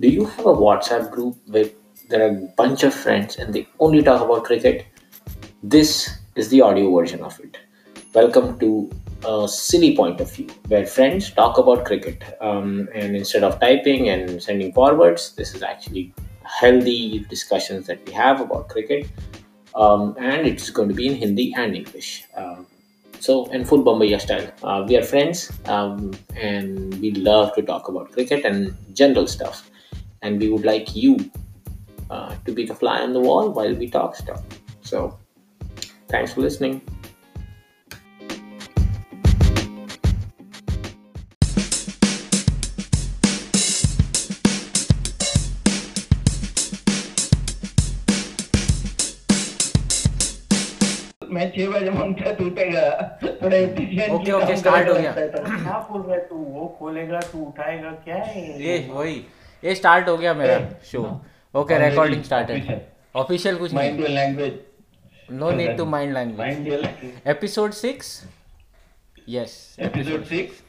[0.00, 1.68] Do you have a WhatsApp group where
[2.08, 4.86] there are a bunch of friends and they only talk about cricket?
[5.62, 7.58] This is the audio version of it.
[8.14, 8.90] Welcome to
[9.28, 12.24] a silly point of view where friends talk about cricket.
[12.40, 16.14] Um, and instead of typing and sending forwards, this is actually
[16.44, 19.06] healthy discussions that we have about cricket.
[19.74, 22.24] Um, and it's going to be in Hindi and English.
[22.34, 22.66] Um,
[23.18, 27.88] so, in full Bombay style, uh, we are friends um, and we love to talk
[27.88, 29.69] about cricket and general stuff
[30.21, 31.17] And we would like you
[32.09, 34.41] uh, to be the fly on the wall while we talk stuff.
[34.81, 35.17] So,
[36.09, 36.81] thanks for listening.
[51.35, 52.83] मैं छह बजे मंगता टूटेगा
[53.23, 56.21] थोड़ा efficient okay, काम okay, start हो गया। करता है तो। क्या बोल रहा है
[56.29, 59.15] तू वो खोलेगा तू उठाएगा क्या है ये वही
[59.64, 60.58] ये स्टार्ट हो गया मेरा
[60.90, 61.02] show.
[61.54, 62.80] Okay recording started official.
[63.16, 64.58] Official कुछ नहीं your language.
[65.32, 67.26] No need to mind language Mind your language.
[67.28, 68.12] Episode six
[69.28, 69.54] yes
[69.88, 70.60] Episode six.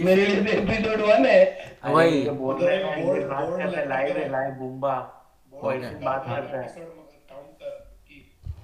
[0.00, 1.40] मेरे लिए episode one है
[1.84, 4.94] वही। बोल रहे हैं बात कर रहे लाइव है लाइव बुम्बा
[5.62, 6.94] बात करता है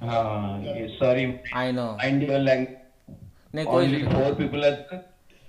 [0.03, 2.79] हाँ ये sorry I know mind your language.
[3.55, 4.77] नहीं कोई four people are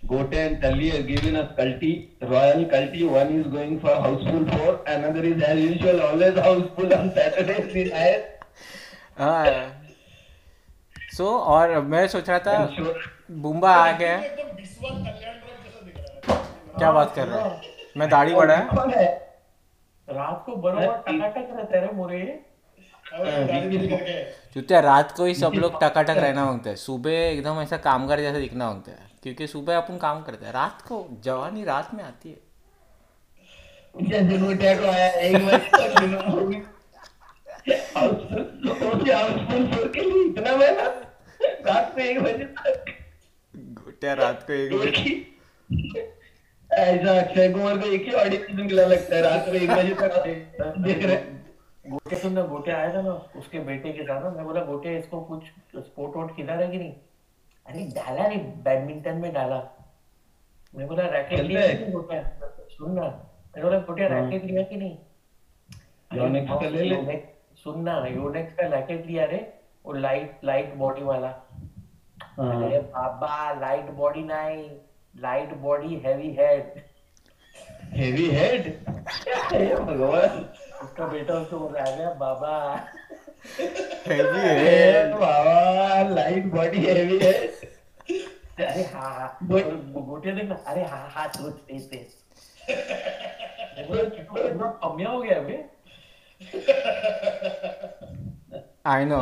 [0.03, 3.07] Gote and Tully are giving us Culti, Royal Culti.
[3.09, 7.93] One is going for Houseful 4, another is as usual always Houseful on Saturdays with
[8.07, 8.23] IS.
[11.13, 12.53] सो और मैं सोच रहा था
[13.41, 14.17] बुम्बा आ गया
[16.77, 17.61] क्या बात कर रहा है
[17.97, 19.05] मैं दाढ़ी बढ़ा है
[20.07, 22.23] रात को बरोबर टकाटक रहता है रे मुरे
[24.81, 28.65] रात को ही सब लोग टकाटक रहना मांगते हैं सुबह एकदम ऐसा कामगार जैसा दिखना
[28.65, 32.35] मांगते हैं क्योंकि सुबह अपन काम करते हैं। रात को जवानी रात में आती है।
[34.77, 34.88] को
[35.19, 35.67] एक बजे
[39.87, 40.95] के इतना मेहनत
[41.67, 42.86] रात में एक बजे तक।
[43.55, 45.14] गोटिया रात को एक ही
[46.71, 50.14] ऐसा अक्षय कुमार को एक ही ऑडियंस मिला लगता है। रात में एक बजे तक
[50.80, 51.15] देख रहे
[51.86, 54.30] गोटे सुन ना गोटे आया था ना उसके बेटे के साथ ना?
[54.30, 55.43] मैं बोला गोटे इसको कुछ
[55.77, 56.93] स्पोर्ट वोट खिला रहा कि नहीं?
[57.65, 59.61] अरे डाला रे बैडमिंटन में डाला।
[60.73, 62.21] मैं बोला रैकेट लिया कि नहीं
[62.69, 63.01] सुन ना।
[63.55, 64.97] मैं बोला गोटिया हाँ। रैकेट लिया कि नहीं?
[66.11, 67.17] योनेक्स का ले ले।
[67.63, 69.37] सुन ना योनेक्स का रैकेट लिया रे
[69.85, 74.69] वो लाइट लाइट बॉडी वाला। अरे बाबा लाइट बॉडी नहीं
[75.13, 76.81] light body heavy head
[77.93, 78.67] heavy head
[79.51, 80.39] हे भगवान।
[80.83, 82.53] उसका बेटा उसको बोल रहा है बाबा।
[83.43, 87.52] हेवी हे बाबा लाइट बॉडी हेवी हेड
[88.67, 92.08] अरे हाँ हाँ गोटिया देखना अरे हाँ हाँ तो तेज तेज।
[93.77, 95.64] मैं बोला, "कितना- कितना कमिया हो गया बे
[98.86, 99.20] आई नो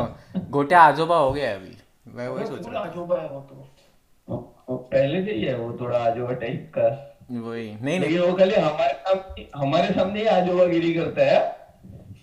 [0.49, 1.77] गोटिया आजोबा हो गया है अभी
[2.15, 4.35] मैं वही सोच रहा अजूबा है वो तो।
[4.69, 6.87] वो पहले से ही है वो थोड़ा आजोबा टाइप का।
[7.31, 11.60] वही नहीं नहीं। वो खाली हमारे सामने हमारे सामने ही आजोबागिरी करता है।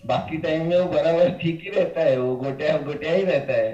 [0.09, 3.71] बाकी टाइम में वो बराबर ठीक ही रहता है वो गोटिया गोटिया ही रहता है।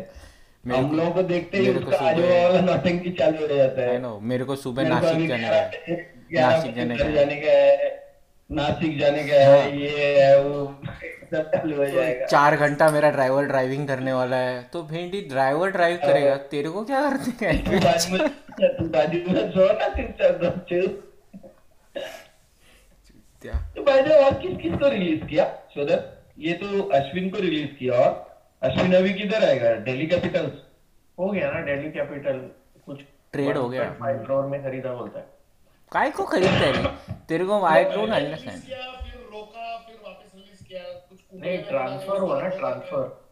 [0.65, 4.43] हम लोगों को देखते ही उसका आजोबा वाला नौटंकी चालू हो जाता है। नो मेरे
[4.43, 5.97] को सुबह नासिक जाने का है
[6.33, 7.89] नासिक जाने का जाने का है
[8.49, 10.65] नासिक जाने का है हाँ। ये है वो
[11.31, 15.71] सब चालू हो जाएगा। चार घंटा मेरा ड्राइवर ड्राइविंग करने वाला है तो भेंडी ड्राइवर
[15.71, 17.79] ड्राइव करेगा तेरे को क्या करते हैं?
[17.81, 18.27] बाजू में
[18.77, 20.81] तू बाजू में सो ना चुपचाप बच्चे
[23.41, 23.53] क्या?
[23.75, 25.45] तो भाई जो और किस किस को रिलीज़ किया?
[25.75, 25.99] शोधर
[26.37, 28.13] ये तो अश्विन को रिलीज़ किया और
[28.61, 29.73] अश्विन अभी किधर आएगा?
[29.87, 30.53] दिल्ली कैपिटल्स
[31.17, 32.39] हो गया ना दिल्ली कैपिटल
[32.85, 33.01] कुछ
[33.33, 35.25] ट्रेड हो गया। फाइव करोड़ में खरीदा बोलता है।
[35.91, 40.81] काय को खरीदता है तेरे को आई डोंट अंडरस्टैंड फिर रोका फिर वापस रिलीज़ किया
[41.09, 43.23] कुछ नहीं ट्रांसफ़र हुआ ना ट्रांसफ़र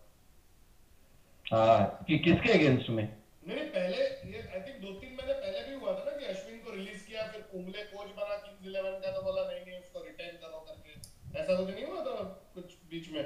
[1.45, 3.03] हाँ कि किसके अगेंस्ट में?
[3.47, 6.57] नहीं पहले ये आई थिंक दो तीन महीने पहले भी हुआ था ना कि अश्विन
[6.65, 10.03] को रिलीज़ किया फिर कुंबले कोच बना किंग्स इलेवन का तो बोला नहीं नहीं उसको
[10.05, 12.15] रिटेन करो करके। ऐसा कुछ नहीं हुआ था?
[12.93, 13.23] बीच में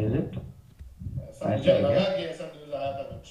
[0.00, 0.36] Is it?
[1.22, 3.26] ऐसा ऐसा मुझे लगा कि ऐसा न्यूज़ आया था कुछ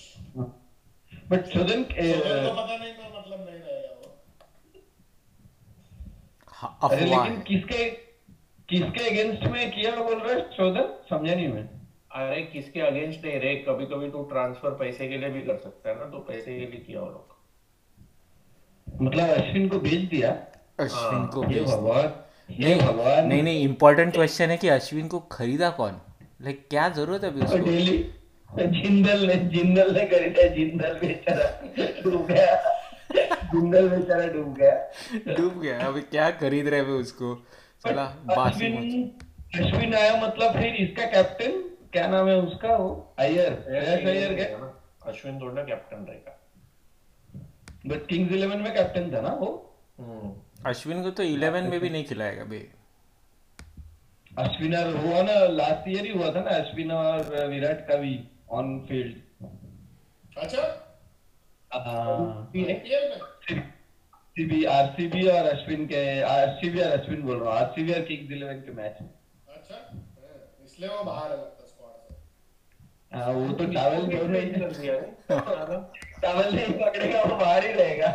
[1.31, 4.07] बट सोचो तो पता नहीं तो मतलब नहीं रहेगा वो
[6.87, 7.81] अरे लेकिन किसके
[8.69, 11.65] किसके अगेंस्ट में किया बोल रहा है शोधन समझा नहीं मैं
[12.19, 15.89] अरे किसके अगेंस्ट नहीं रे कभी कभी तू ट्रांसफ़र पैसे के लिए भी कर सकता
[15.89, 17.27] है ना तो पैसे के लिए किया लोग।
[18.87, 20.31] मतलब अश्विन को भेज दिया।
[20.79, 25.19] अश्विन को भेज। भगवान। हे नहीं भगवान। नहीं नहीं इम्पोर्टेंट क्वेश्चन है कि अश्विन को
[25.19, 26.01] खरीदा कौन?
[26.41, 27.57] लाइक क्या ज़रूरत है अभी उसको?
[27.57, 28.13] डेली
[28.81, 31.49] जिंदल ने जिंदल ने खरीदा जिंदल बेचारा
[32.03, 32.55] डूब गया।
[33.53, 37.35] जिंदल बेचारा डूब गया। डूब गया अभी क्या खरीद रहे हैं उसको?
[37.85, 39.11] चला बासी अश्विन
[39.55, 41.51] अश्विन आया मतलब फिर इसका कैप्टन
[41.93, 43.15] क्या नाम है उसका वो?
[43.19, 43.51] अय्यर
[44.07, 44.47] अय्यर क्या?
[45.11, 46.39] अश्विन थोड़ा कैप्टन रहेगा।
[47.85, 49.75] बट किंग्स इलेवन में कैप्टन था ना वो?
[49.99, 50.33] हम्म।
[50.67, 52.57] अश्विन को तो इलेवन में भी नहीं खिलाएगा बे।
[54.31, 58.13] अश्विन और हुआ ना लास्ट ईयर ही हुआ था ना अश्विन और विराट का भी
[58.59, 59.15] ऑन फ़ील्ड
[60.37, 60.61] अच्छा?
[64.35, 66.01] आरसीबी आरसीबी और अश्विन के
[66.33, 69.09] आरसीबी और अश्विन बोल रहा हूँ आरसीबी और किंग्स इलेवन के मैच में
[69.55, 69.75] अच्छा?
[69.75, 74.71] हाँ, इसलिए वो बाहर है लगता स्क्वाड से। हाँ वो तो टावल छोड़ रही कर
[74.77, 75.01] दिया है।
[76.21, 78.09] टावल नहीं पकड़ेगा वो बाहर ही रहेगा।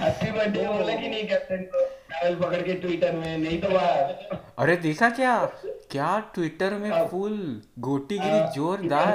[0.00, 1.84] हैप्पी बर्थडे बोला कि नहीं कैप्टन को?
[2.10, 5.34] टावल पकड़ के ट्विटर में नहीं तो बाहर। अरे देखा क्या?
[5.90, 7.38] क्या ट्विटर में फुल
[7.80, 9.10] गोटीगिरी जोरदार।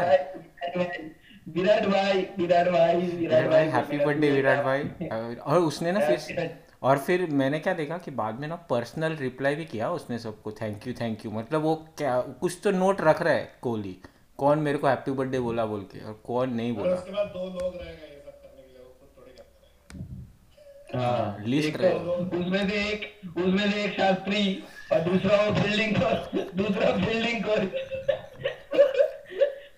[1.49, 6.49] विराट भाई विराट भाई विराट भाई हैप्पी बर्थडे विराट भाई भाई। और उसने ना फिर
[6.83, 10.51] और फिर मैंने क्या देखा कि बाद में ना पर्सनल रिप्लाई भी किया उसने सबको
[10.61, 13.95] थैंक यू थैंक यू मतलब वो क्या कुछ तो नोट रख रहा है कोहली।
[14.39, 17.45] कौन मेरे को हैप्पी बर्थडे बोला बोल के और कौन नहीं बोला। उसके बाद दो
[17.49, 20.11] लोग रह गए ये सब करने के लिए वो खुद थोड़ी करते रहेंगे
[20.57, 23.01] हाँ लिस्ट रहे। तो उसमें से एक
[23.37, 27.63] उसमें से एक शास्त्री और दूसरा वो फील्डिंग कोच दूसरा फील्डिंग कोच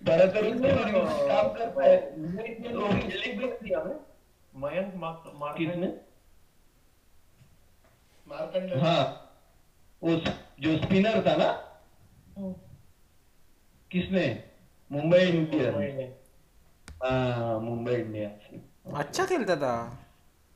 [0.06, 0.58] तो कुछ
[1.28, 1.96] काम करता है
[2.70, 3.52] वो फील्डिंग कोच
[4.54, 5.86] मयंक मार्क मार्क किसने?
[8.26, 9.02] मार्कंडे। हाँ
[10.02, 10.28] उस
[10.60, 11.50] जो स्पिनर था ना?
[13.90, 14.26] किसने?
[14.90, 16.12] मुंबई इंडियंस
[17.02, 19.74] हाँ मुंबई इंडियंस अच्छा खेलता था।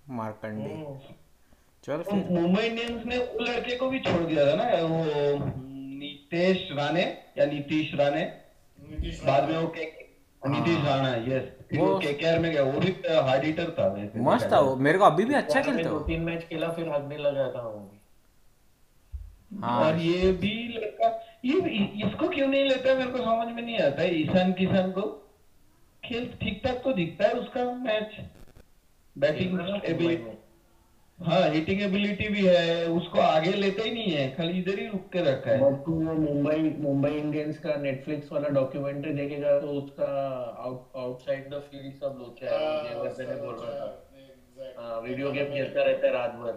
[0.08, 0.75] मार्कंडे।
[1.84, 4.99] चल तो फिर। मुंबई इंडियंस ने वो लड़के को भी छोड़ दिया था ना वो
[5.99, 7.02] नीतीश राणे
[7.38, 8.25] या नीतीश राणे।
[9.26, 9.84] बाद में वो के
[10.43, 13.88] नीतीश राणा यस वो केकेआर में गया वो भी हार्ड हिटर था।
[14.22, 17.16] मस्त था वो। मेरे को अभी भी अच्छा खेलता दो तीन मैच खेला फिर हगने
[17.19, 17.90] लगा था वो
[19.62, 21.08] हाँ। और ये भी लड़का
[21.44, 21.54] ये
[22.06, 25.02] इसको क्यों नहीं लेता मेरे को समझ में नहीं आता ईशान किसान को।
[26.02, 28.19] खेल ठीक ठाक तो दिखता है उसका मैच
[29.20, 30.37] बैटिंग एबिलिटी
[31.19, 35.09] हाँ हिटिंग एबिलिटी भी है उसको आगे लेते ही नहीं है खाली इधर ही रुक
[35.12, 35.70] के रखा है। वो
[36.17, 40.11] मुंबई मुंबई इंडियंस का नेटफ्लिक्स वाला डॉक्यूमेंट्री देखेगा तो उसका
[40.65, 43.88] आउट आउटसाइड द फ़ील्ड सब लोग क्या है जयवर्धन ने बोल रहा था।
[44.79, 46.55] हाँ, वीडियो गेम खेलता रहता है रात भर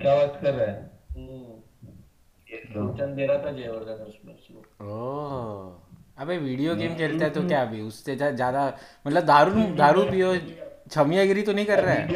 [0.00, 0.88] क्या बात कर रहा है?
[2.72, 4.34] सूचन दे रहा था जयवर्धन उसमें
[4.88, 7.80] ओह। अबे वीडियो गेम खेलता है तो क्या अभी?
[7.82, 8.66] उससे ज़्यादा
[9.06, 10.32] मतलब दारू दारू पियो
[10.90, 12.06] छमियागिरी तो नहीं कर रहा है?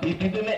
[0.00, 0.56] बीपी तो नहीं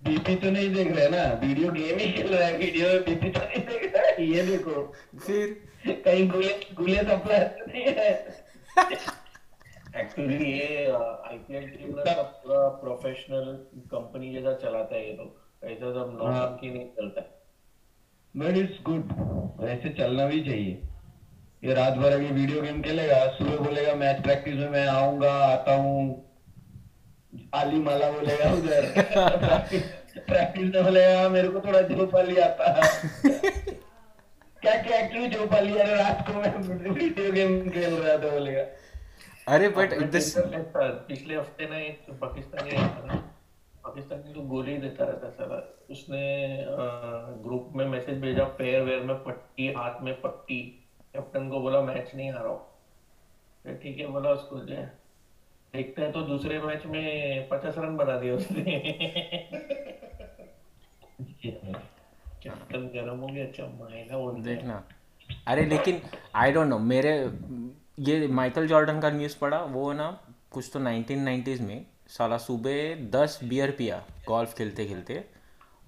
[0.00, 3.30] बीपी तो नहीं देख रहे ना वीडियो गेम ही खेल रहा है वीडियो में बीपी
[3.30, 4.82] तो नहीं देख रहा है। ये देखो
[5.26, 5.46] फिर?
[5.86, 8.10] कहीं गुले गुले सप्लाई तो नहीं है।
[10.00, 13.46] एक्चुअली ये आईपीएल टीम ना पूरा प्रोफेशनल
[13.92, 17.20] कंपनी जैसा चलाता है ये लोग। ऐसा सब नॉर्मल की नहीं चलता।
[18.34, 20.74] बट इट्स गुड ऐसे चलना भी चाहिए।
[21.64, 25.74] ये रात भर अभी वीडियो गेम खेलेगा सुबह बोलेगा मैच प्रैक्टिस में मैं आऊँगा आता
[25.76, 25.98] हूँ
[27.54, 28.82] आली माला बोलेगा उधर।
[30.18, 32.82] प्रैक्टिस में बोलेगा मेरे को थोड़ा जोपाली आता है
[34.62, 36.50] क्या क्या क्यों जोपाली अरे रात को मैं
[36.90, 38.64] वीडियो गेम खेल रहा था बोलेगा।
[39.46, 43.14] अरे बट दिस का पिछले हफ़्ते ना एक पाकिस्तानी आया था ना।
[43.84, 45.58] पाकिस्तानी तो गोली देता रहता साला
[45.90, 46.22] उसने
[47.42, 50.60] ग्रुप में मैसेज भेजा पैर वेयर में पट्टी हाथ में पट्टी।
[51.14, 54.76] कैप्टन को बोला मैच नहीं हारा। हूँ ठीक है बोला उसको जो
[55.76, 58.76] देखते हैं तो दूसरे मैच में पचास रन बना दिए उसने।
[61.46, 61.72] हो।
[62.46, 63.64] गया अच्छा
[64.16, 64.82] बोल देखना।
[65.46, 66.00] अरे लेकिन
[66.34, 67.12] आई डोंट नो मेरे,
[68.00, 70.08] ये माइकल जॉर्डन का न्यूज़ पढ़ा, वो ना
[70.50, 75.24] कुछ तो 1990s में साला सुबह दस बियर पिया गोल्फ खेलते खेलते,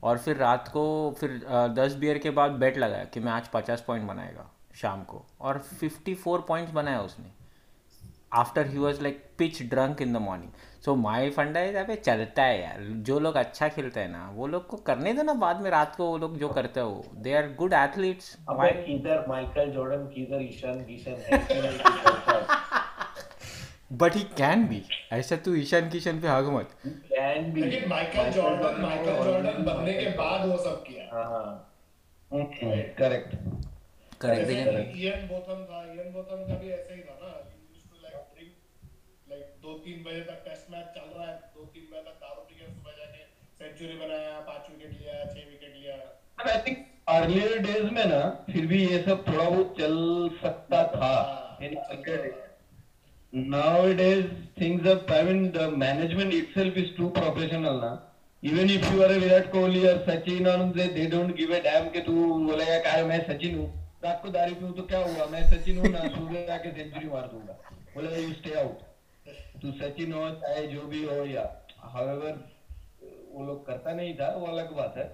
[0.03, 0.85] और फिर रात को,
[1.21, 1.41] फिर
[1.75, 5.59] दस बियर के बाद बेट लगाया कि मैं आज पचास पॉइंट बनाएगा शाम को, और
[5.59, 7.38] फिफ्टी फोर पॉइंट्स बनाया उसने।
[8.33, 10.51] After he was like pitch drunk in the morning
[10.85, 14.47] so my funda है पे चलता है यार। जो लोग अच्छा खेलते हैं ना वो
[14.47, 17.35] लोग को करने दो ना बाद में रात को वो लोग जो करते हो। दे
[17.35, 21.39] आर गुड एथलीट्स अबे किधर माइकल जॉर्डन किधर ईशान किशन है।
[23.93, 24.83] बट ही कैन बी
[25.13, 29.93] ऐसा तू ईशान किशन पे हग मत। कैन बी लेकिन माइकल जॉर्डन माइकल जॉर्डन बनने
[29.95, 31.65] के बाद वो सब किया। हाँ
[32.31, 33.31] करेक्ट
[34.21, 38.17] करेक्ट इयन बोथम था इयन बोथम का भी ऐसे ही था ना used to like
[38.35, 38.53] drink
[39.31, 42.43] like दो तीन बजे तक टेस्ट मैच चल रहा है। दो तीन बजे तक दारू
[42.43, 43.25] पी के सुबह जाके
[43.59, 45.97] सेंचुरी बनाया पाँच विकेट लिया छह विकेट लिया।
[46.53, 46.79] आई थिंक
[47.15, 49.97] अर्लियर डेज़ में ना फिर भी ये सब थोड़ा बहुत चल
[50.43, 52.47] सकता था। हाँ, इन चलता क्रिकेट था।
[53.57, 54.25] nowadays
[54.59, 57.95] things are I mean the management itself is too professional ना।
[58.43, 61.63] Even if you are a Virat Kohli or Sachin और they they don't give a
[61.69, 62.15] damn कि तू
[62.51, 63.71] बोलेगा क्या मैं सचिन हूँ।
[64.05, 65.27] रात को दारू पीऊँ तो क्या हुआ?
[65.33, 67.59] मैं सचिन हूँ ना सुबह आके सेंचुरी मार दूँगा।
[67.95, 68.87] बोलेगा यू स्टे आउट
[69.63, 71.45] तू सचिन हो चाहे जो भी हो या
[71.95, 72.33] however
[73.31, 75.07] वो लोग करता नहीं था वो अलग बात है।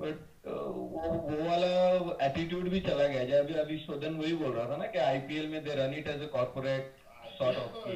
[0.00, 1.68] बट वो वो वाला
[2.26, 5.48] एटीट्यूड भी चला गया। जब अभी अभी शोधन वही बोल रहा था ना कि आईपीएल
[5.48, 6.92] में they run it as a corporate
[7.38, 7.90] sort of तो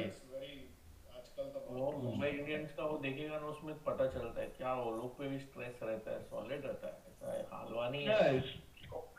[1.15, 4.91] आजकल तो वो मुंबई इंडियंस का वो देखेगा ना उसमें पता चलता है क्या वो
[4.91, 8.39] लोग पे भी स्ट्रेस रहता है सॉलिड रहता है। ऐसा है हालवा नहीं है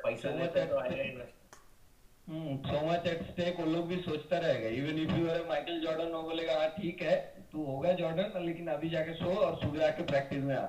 [0.03, 1.42] पैसा देता है तो invest
[2.29, 6.13] so much at stake वो लोग भी सोचता रहेगा। Even if you are Michael Jordan
[6.13, 7.15] वो बोलेगा हाँ ठीक है
[7.53, 10.67] तू होगा जॉर्डन लेकिन अभी जाके सो और सुबह आके प्रैक्टिस में आ।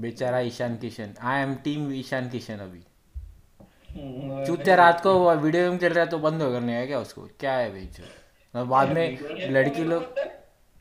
[0.00, 1.14] बेचारा Ishan Kishan.
[1.22, 2.82] I am team Ishan Kishan अभी।
[3.88, 6.98] हम्म, चूतिया रात को वीडियो गेम खेल रहा है तो बंद हो करने है क्या
[7.00, 7.26] उसको?
[7.40, 8.64] क्या है भाई जो?
[8.66, 9.18] बाद में
[9.50, 10.02] लड़की लोग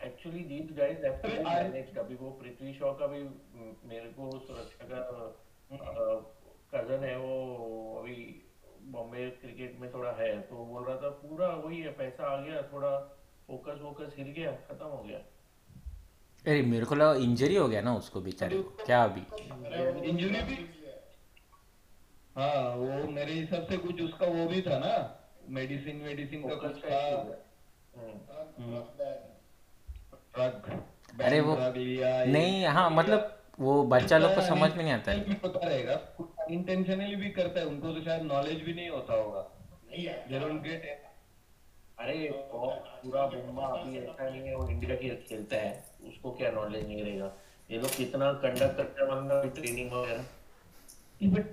[0.04, 3.20] actually these guys have to अरे, बी I- मैनेज्ड अभी वो पृथ्वी शॉ का भी
[3.90, 5.02] मेरे को सुरक्षा का
[6.74, 8.16] कज़न है वो अभी
[8.92, 12.42] बॉम्बे क्रिकेट में थोड़ा है तो वो बोल रहा था पूरा वही है पैसा आ
[12.42, 12.98] गया थोड़ा
[13.48, 15.18] फोकस वोकस हिल गया खत्म हो गया।
[16.46, 19.22] अरे मेरे को लगा इंजरी हो गया ना उसको बेचारे को। क्या अभी?
[20.10, 20.56] इंजरी भी
[22.38, 24.94] हाँ वो मेरे हिसाब से कुछ उसका वो भी था ना
[25.50, 27.42] मेडिसिन मेडिसिन का कुछ था। है।
[27.98, 28.80] हम्म।
[30.36, 35.18] ड्रग अरे वो नहीं हाँ मतलब वो बच्चा लोग को समझ में नहीं आता है।
[35.46, 36.00] रहेगा
[36.50, 39.42] इंटेंशनली भी करता है उनको तो शायद नॉलेज भी नहीं होता होगा।
[39.88, 41.02] नहीं है दे डोंट गेट
[42.00, 42.16] अरे
[42.52, 45.72] पूरा बुम्बा अभी ऐसा नहीं है वो इंडिया की खेलता है
[46.08, 47.32] उसको क्या नॉलेज नहीं रहेगा।
[47.70, 50.24] ये लोग कितना कंडक्ट करते हैं मतलब ट्रेनिंग वगैरह।
[51.34, 51.46] बट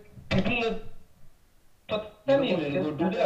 [1.89, 3.25] पता नहीं मेरे डू दे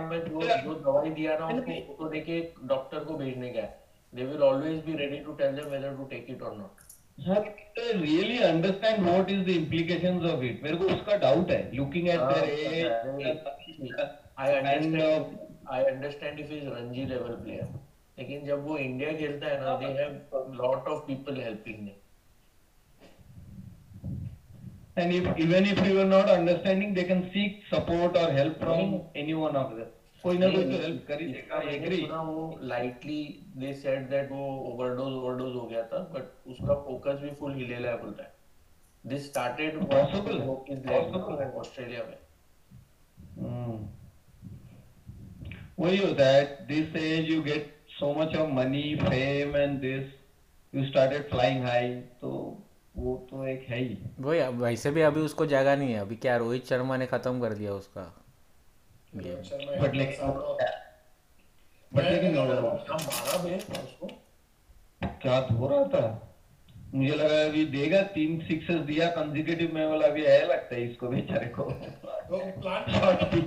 [0.00, 3.70] में जो जो दवाई दिया ना उसको देके डॉक्टर को भेजने का है
[4.12, 6.84] they will always be ready to tell them whether to take it और not
[7.18, 12.20] really understand what is the implications of it मेरे को उसका डाउट है looking at
[12.20, 12.86] there
[14.38, 15.02] I understand
[15.72, 17.68] I understand if is Ranji level player
[18.18, 22.04] लेकिन जब वो India खेलता है ना they have lot of people helping them
[24.96, 28.94] and if even if you are not understanding they can seek support or help from
[29.56, 29.90] of them.
[30.26, 33.18] कोई ना कोई तो हेल्प कर ही देगा आई एग्री सुना वो लाइटली
[33.56, 37.90] दे सेड दैट वो ओवरडोज ओवरडोज हो गया था बट उसका फोकस भी फुल हिलेला
[37.90, 38.34] है बोलता है।
[39.04, 40.40] This started Possible.
[40.46, 41.54] possible.
[41.60, 42.18] Australia में।
[43.36, 43.78] Hmm.
[45.78, 50.12] वही होता है this as you get so much of money fame and this
[50.74, 52.30] you started flying high तो
[52.96, 56.36] वो तो एक है ही। वही वैसे भी अभी उसको जगह नहीं है अभी क्या
[56.36, 58.12] रोहित शर्मा ने खत्म कर दिया उसका?
[59.16, 60.30] बट लेकिन
[61.92, 62.44] बट लेकिन क्या
[62.94, 64.06] मारा बे उसको
[65.22, 66.22] क्या हो रहा था?
[66.94, 71.08] मुझे लगा अभी देगा तीन सिक्सेस दिया कंसेक्यूटिव में बोला अभी है लगता है इसको
[71.08, 71.62] बेचारे को.
[71.62, 71.76] कि
[72.36, 73.42] मैं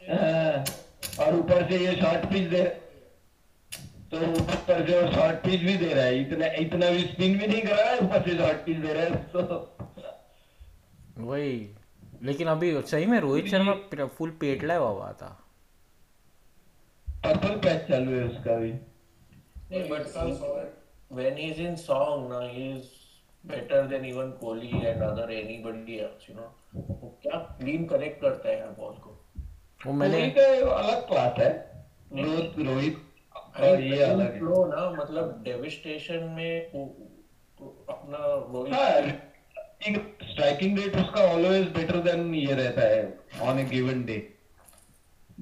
[0.00, 0.64] छह। हाँ,
[1.26, 2.62] और ऊपर से ये शॉर्ट पिच दे।
[4.10, 7.62] तो ऊपर से शॉर्ट पिच भी दे रहा है। इतना इतना भी स्पिन भी नहीं
[7.62, 9.76] कर रहा है ऊपर से शॉर्ट पिच दे रहा है। तो
[11.18, 11.74] वही।
[12.22, 15.28] लेकिन अभी सही में रोहित शर्मा फुल पेटला हुआ था
[17.24, 20.72] पर्पल पैच चालू है उसका भी। नहीं बट साल सौ है।
[21.12, 22.86] when he's in song ना he is
[23.44, 26.50] better than even Kohli and other anybody else you know.
[26.74, 29.10] वो क्या क्लीन कनेक्ट करता है यार बॉल को।
[29.86, 30.46] वो मैंने का
[30.76, 31.50] अलग क्लास है।
[32.12, 33.04] रोहित रोहित
[33.80, 36.66] ये अलग है। ना मतलब डेविस्टेशन में
[37.88, 38.18] अपना
[38.52, 39.27] रोहित हाँ।
[39.82, 43.02] स्ट्राइकिंग रेट उसका ऑलवेज बेटर देन ये रहता है
[43.50, 44.16] on a given day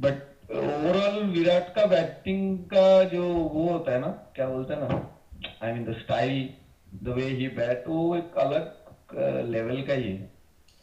[0.05, 4.89] but overall Virat का बैटिंग का जो वो होता है ना क्या बोलते हैं ना
[5.63, 6.49] I mean the style
[7.05, 8.65] the way he bat वो एक अलग
[9.51, 10.31] लेवल का ही है।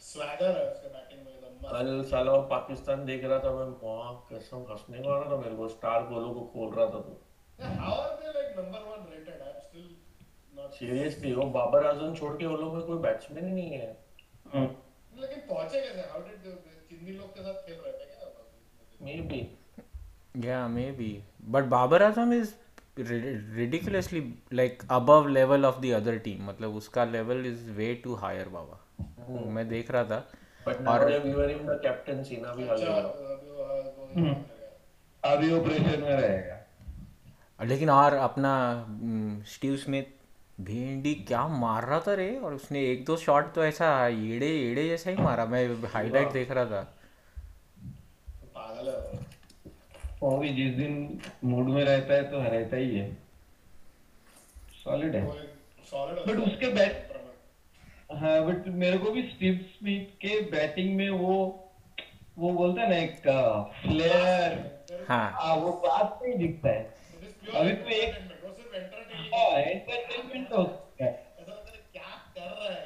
[0.08, 1.32] स्वैगर है उसके बैटिंग में
[1.72, 6.00] कल साला पाकिस्तान देख रहा था मैं वहाँ कसम हंसने वाला था मेरे को स्टार
[6.12, 7.20] गोलों को खोल रहा था तो।
[7.58, 9.40] Yeah, how are they like number one rated?
[9.48, 9.90] I'm still
[10.56, 10.63] not.
[10.78, 14.04] Seriously वो बाबर आज़म छोड़ के वो लोग में कोई बैट्समैन ही नहीं है।
[15.20, 16.02] लेकिन पहुँचे कैसे?
[16.02, 18.30] Did they- चिंदी लोग के साथ खेल रहे थे क्या?
[19.12, 19.58] Maybe
[20.34, 21.20] Yeah, maybe.
[21.54, 22.48] But Babar Azam is
[22.98, 24.22] ri- ridiculously
[24.54, 26.40] like above level of the other team.
[26.40, 28.80] मतलब उसका level is way too higher बाबा।
[29.28, 30.28] मैं देख रहा था।
[30.66, 34.36] But they we were in the captaincy ना भी अच्छा, अभी वो- वो- वो-
[35.24, 35.60] अभी वो
[36.00, 36.60] में रहेगा।
[37.64, 38.86] लेकिन और अपना
[39.46, 40.23] स्टीव स्मिथ
[40.58, 42.34] भिंडी क्या मार रहा था रे?
[42.36, 46.50] और उसने एक दो शॉट तो ऐसा एड़े एड़े जैसा ही मारा। मैं हाईलाइट देख
[46.50, 46.82] रहा था।
[48.54, 48.96] पागल है
[50.22, 53.12] वो। भी जिस दिन मूड में रहता है तो रहता ही है।
[54.84, 55.26] सॉलिड है।
[55.90, 57.12] सॉलिड बट उसके बैट
[58.12, 61.36] हाँ बट मेरे को भी स्टीव स्मिथ के बैटिंग में वो
[62.38, 63.16] वो बोलता है ना एक
[63.82, 66.82] फ्लेयर हाँ। हाँ वो बात नहीं दिखता है।
[67.54, 68.12] अभी तो एक
[69.34, 70.52] एंटरटेनमेंट
[71.00, 71.10] है
[71.92, 72.80] क्या कर रहा है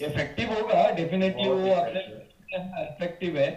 [0.00, 1.56] इफ़ेक्टिव होगा डेफिनेटली वो
[2.54, 3.50] इफ़ेक्टिव है।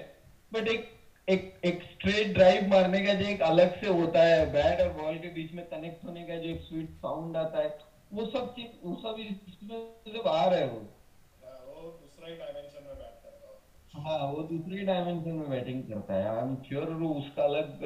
[0.51, 0.83] बट एक
[1.27, 5.17] एक एक स्ट्रेट ड्राइव मारने का जो एक अलग से होता है बैट और बॉल
[5.17, 7.69] के बीच में कनेक्ट होने का जो एक स्वीट साउंड आता है,
[8.13, 12.95] वो सब चीज़, वो सब इसमें से बाहर है वो वो दूसरा ही। डायमेंशन में
[12.95, 17.43] बैट करता हो हाँ वो दूसरे डायमेंशन में बैटिंग करता है। आई एम श्योर उसका
[17.43, 17.83] अलग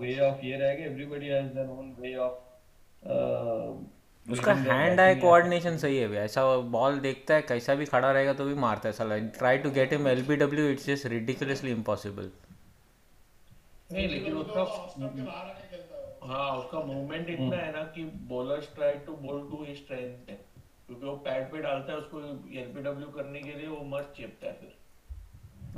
[0.00, 2.36] वे ऑफ़ ये रहेगा everybody has their own way of
[4.26, 6.44] उसका हैंड आई कोऑर्डिनेशन सही है भैया। ऐसा
[6.74, 9.92] बॉल देखता है कैसा भी खड़ा रहेगा तो भी मारता है। साला try to get
[9.92, 12.30] him LBW it's just ridiculously impossible
[13.92, 14.60] नहीं लेकिन उसका
[16.24, 20.36] है उसका मूवमेंट इतना है ना कि bowlers try to bowl to his strength है।
[20.86, 22.20] क्योंकि वो पैड पे डालता है उसको
[22.60, 24.72] एलबीडब्ल्यू करने के लिए वो मस्त चिपता है फिर।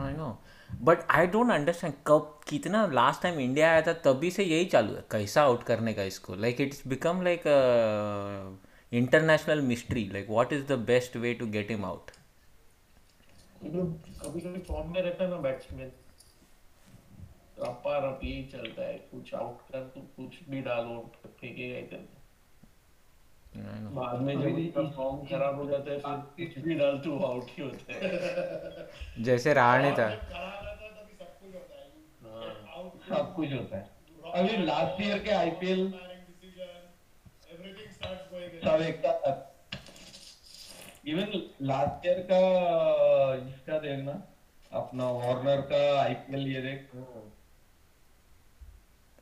[0.01, 0.37] I know
[0.83, 4.95] but I don't understand कब, कितना लास्ट टाइम इंडिया आया था, तभी से यही चालू
[4.95, 6.35] है, कैसा आउट करने का इसको?
[6.37, 7.43] Like it's become like
[8.93, 12.11] international mystery like what is the best way to get him out
[13.63, 15.93] कभी कभी फॉर्म में रहता है ना बैट्समैन
[17.61, 22.07] रपा रप यही चलता है, कुछ आउट कर तो कुछ भी डालो फेंकेगा इधर
[23.57, 27.63] बाद में जब फॉर्म खराब हो जाता है फिर कुछ भी डाल तो आउट ही
[27.63, 29.55] होता है। जैसे
[29.93, 30.95] था। जब खराब रहता है
[33.09, 33.89] सब कुछ होता है।
[34.25, 35.93] है अभी लास्ट ईयर के आईपीएल.
[38.65, 39.23] सब एक साथ
[41.09, 42.39] इवन लास्ट ईयर का
[43.49, 44.13] इसका देखना
[44.73, 46.89] अपना वार्नर का आईपीएल ये देख।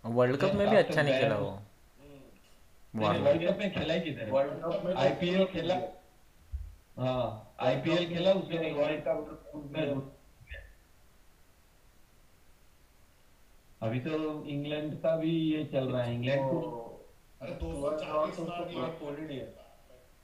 [0.05, 1.59] वर्ल्ड कप में भी अच्छा नहीं खेला वो।
[2.95, 5.75] वर्ल्ड कप में खेला ही किधर वर्ल्ड कप में आईपीएल खेला
[6.99, 10.11] हाँ आईपीएल खेला उसके बाद वर्ल्ड कप में
[13.81, 16.59] अभी तो इंग्लैंड का भी ये चल रहा है इंग्लैंड को
[17.41, 19.47] अरे 240 मार दिया कोहली दिया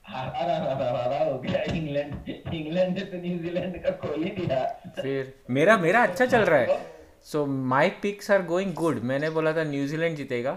[0.04, 4.62] हरा हरा हरा हरा हो गया इंग्लैंड इंग्लैंड ने तो न्यूजीलैंड का कोहली दिया
[5.00, 6.97] फिर मेरा मेरा अच्छा चल रहा है
[7.28, 10.52] so my picks are going good मैंने बोला था न्यूजीलैंड जीतेगा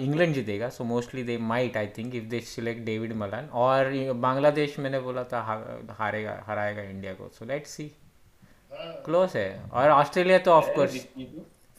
[0.00, 3.90] इंग्लैंड जीतेगा so mostly they might I think if they select David Malan और
[4.26, 5.40] बांग्लादेश मैंने बोला था
[5.98, 7.28] हारेगा, हराएगा इंडिया को.
[7.28, 7.90] सो लेट्स सी
[9.04, 9.48] क्लोज है.
[9.72, 11.06] और ऑस्ट्रेलिया तो ऑफ़ कोर्स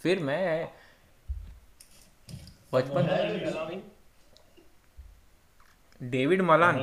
[0.01, 0.69] फिर मैं
[2.73, 3.81] बचपन
[6.01, 6.75] डेविड मलान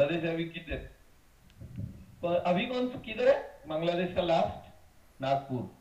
[2.46, 3.38] अभी कौन किधर है?
[3.68, 5.75] बांग्लादेश का लास्ट नागपुर.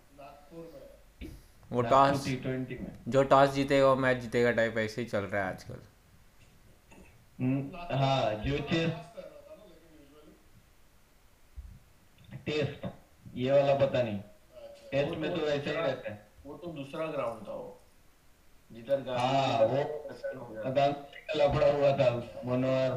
[1.71, 5.19] वो टॉस टी ट्वेंटी में। जो टॉस जीतेगा वो मैच जीतेगा टाइप ऐसे ही चल
[5.19, 5.79] रहा है आजकल।
[7.39, 8.57] हम्म, हाँ जो
[12.45, 12.87] टेस्ट
[13.35, 14.19] ये वाला पता नहीं।
[14.91, 17.81] टेस्ट में तो वैसे ही रहता है। वो तो दूसरा ग्राउंड था वो।
[18.71, 19.79] जिधर हाँ वो
[21.35, 22.09] लफड़ा हुआ था
[22.45, 22.91] मनोहर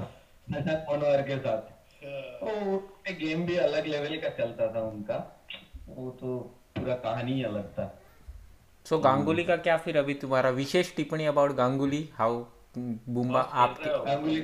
[0.90, 1.60] मनोहर के साथ।
[2.02, 2.78] तो
[3.12, 5.44] गेम भी अलग लेवल का चलता था उनका।
[5.88, 6.38] वो तो
[6.76, 7.97] पूरा कहानी अलग था।
[8.86, 12.44] सो so, गांगुली का क्या फिर अभी तुम्हारा विशेष टिप्पणी अबाउट गांगुली हाउ
[13.08, 14.40] बुम्बा आपके गांगुली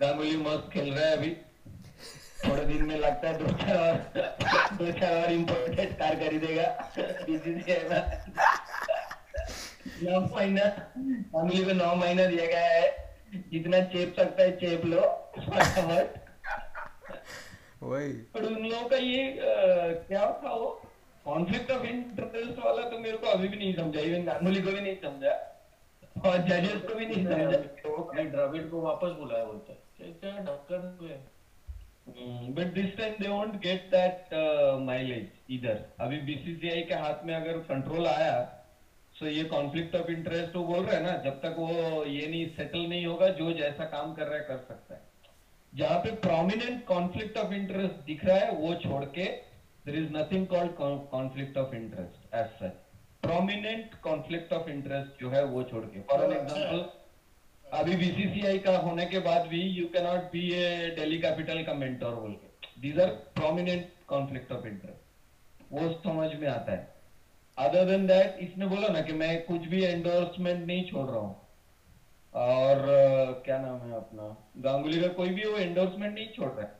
[0.00, 1.30] गांगुली मस्त खेल रहा है अभी
[2.44, 7.88] थोड़े दिन में लगता है दो चार और दो चार और इम्पोर्टेंट कार खरीदेगा। बीसीसीआई
[7.88, 8.22] में
[10.02, 10.64] नौ। महीना
[11.36, 13.18] गांगुली को नौ महीना दिया गया है।
[13.52, 15.00] जितना चेप सकता है चेप लो
[15.38, 16.14] फटाफट।
[17.82, 19.44] वही। पर उन लोगों का ये अ,
[20.08, 20.89] क्या था वो?
[21.24, 24.80] कॉन्फ्लिक्ट ऑफ़ इंटरेस्ट वाला तो मेरे को अभी भी नहीं समझा इवन गांगुली को भी
[24.80, 25.32] नहीं समझा।
[26.26, 31.18] और जजेस को भी नहीं समझा। द्रविड़ को वापस बुलाया बोलते हैं क्या ढक्कन पे
[32.52, 34.34] but this time they won't get that
[34.82, 38.32] mileage इधर अभी बीसीसीआई के हाथ में अगर कंट्रोल आया
[39.14, 42.46] सो ये कॉन्फ्लिक्ट ऑफ़ इंटरेस्ट वो बोल रहे हैं ना जब तक वो ये नहीं
[42.56, 45.00] सेटल नहीं होगा जो जैसा काम कर रहा है कर सकता है।
[45.72, 49.24] जहाँ पे प्रोमिनेंट कॉन्फ्लिक्ट ऑफ़ इंटरेस्ट दिख रहा है वो छोड़ के
[49.86, 50.72] there is nothing called
[51.10, 52.78] conflict of interest as such
[53.22, 56.84] prominent conflict of interest जो है वो छोड़ के। फॉर एन एग्ज़ाम्पल
[57.64, 61.72] अभी बीसीसीआई का होने के बाद भी you can not be a Delhi capital का
[61.74, 66.88] मेंटोर बोल के। These are prominent conflict of interest वो समझ में आता है।
[67.56, 71.36] अदर देन दैट इसने बोला ना कि मैं कुछ भी एंडोर्समेंट नहीं छोड़ रहा हूँ।
[72.32, 74.24] और अ, क्या नाम है अपना?
[74.58, 76.78] गांगुली का कोई भी वो एंडोर्समेंट नहीं छोड़ रहा है।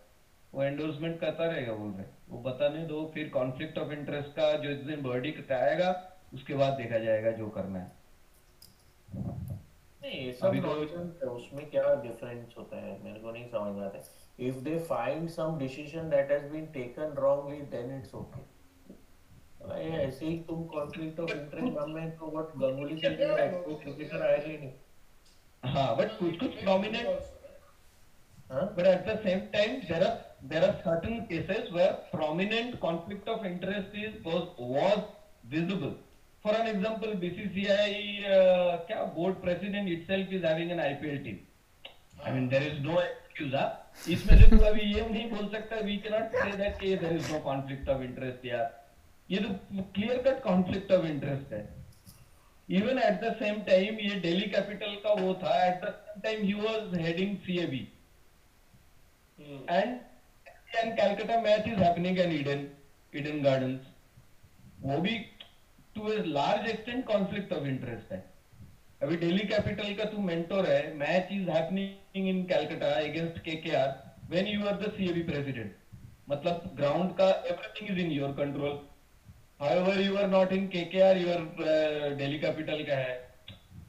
[0.53, 4.73] वो एंडोर्समेंट करता रहेगा बोल रहे वो बताने दो फिर कॉन्फ्लिक्ट ऑफ़ इंटरेस्ट का जो
[4.73, 5.91] जिस दिन वर्डिक्ट आएगा
[6.33, 7.91] उसके बाद देखा जाएगा जो करना है।
[10.03, 13.99] नहीं सब अभी तो- उसमें क्या डिफरेंस होता है मेरे को नहीं समझ में आता
[14.39, 18.43] if they find some decision that has been taken wrongly then it's okay
[19.71, 23.15] ऐसे ही तुम कॉन्फ्लिक्ट ऑफ़ इंटरेस्ट नाम में तो व्हाट गांगुली से
[23.49, 24.71] कोई क्रिकेटर आएगा ही नहीं
[25.63, 27.07] हाँ बट कुछ कुछ प्रोमिनेंट
[28.53, 33.29] हाँ But at the same time, there are there are certain cases where prominent conflict
[33.29, 34.99] of interest is was was
[35.45, 35.95] visible.
[36.43, 41.41] For an example, BCCI uh, board president itself is having an IPL team.
[42.25, 43.55] I mean there is no excuse.
[43.55, 43.69] हाँ
[44.09, 47.31] इसमें से तू अभी ये नहीं बोल सकता we cannot say that कि there is
[47.33, 48.67] no conflict of interest यार
[49.31, 51.63] ये तो clear cut conflict of interest है
[52.81, 56.45] even at the same time ये Delhi Capital का वो था at the same time
[56.51, 57.39] he was heading
[59.71, 59.99] and
[60.77, 62.67] and Calcutta match is happening in Eden
[63.13, 63.87] Eden Gardens
[64.83, 65.19] वो भी
[65.95, 68.23] to a large extent conflict of interest है
[69.03, 73.89] अभी Delhi capital का तू मेंटोर है match is happening in Calcutta against KKR
[74.31, 75.75] when you are the CAB president
[76.31, 78.79] मतलब ground का everything is in your control
[79.79, 83.15] however you are not in K R your daily capital का है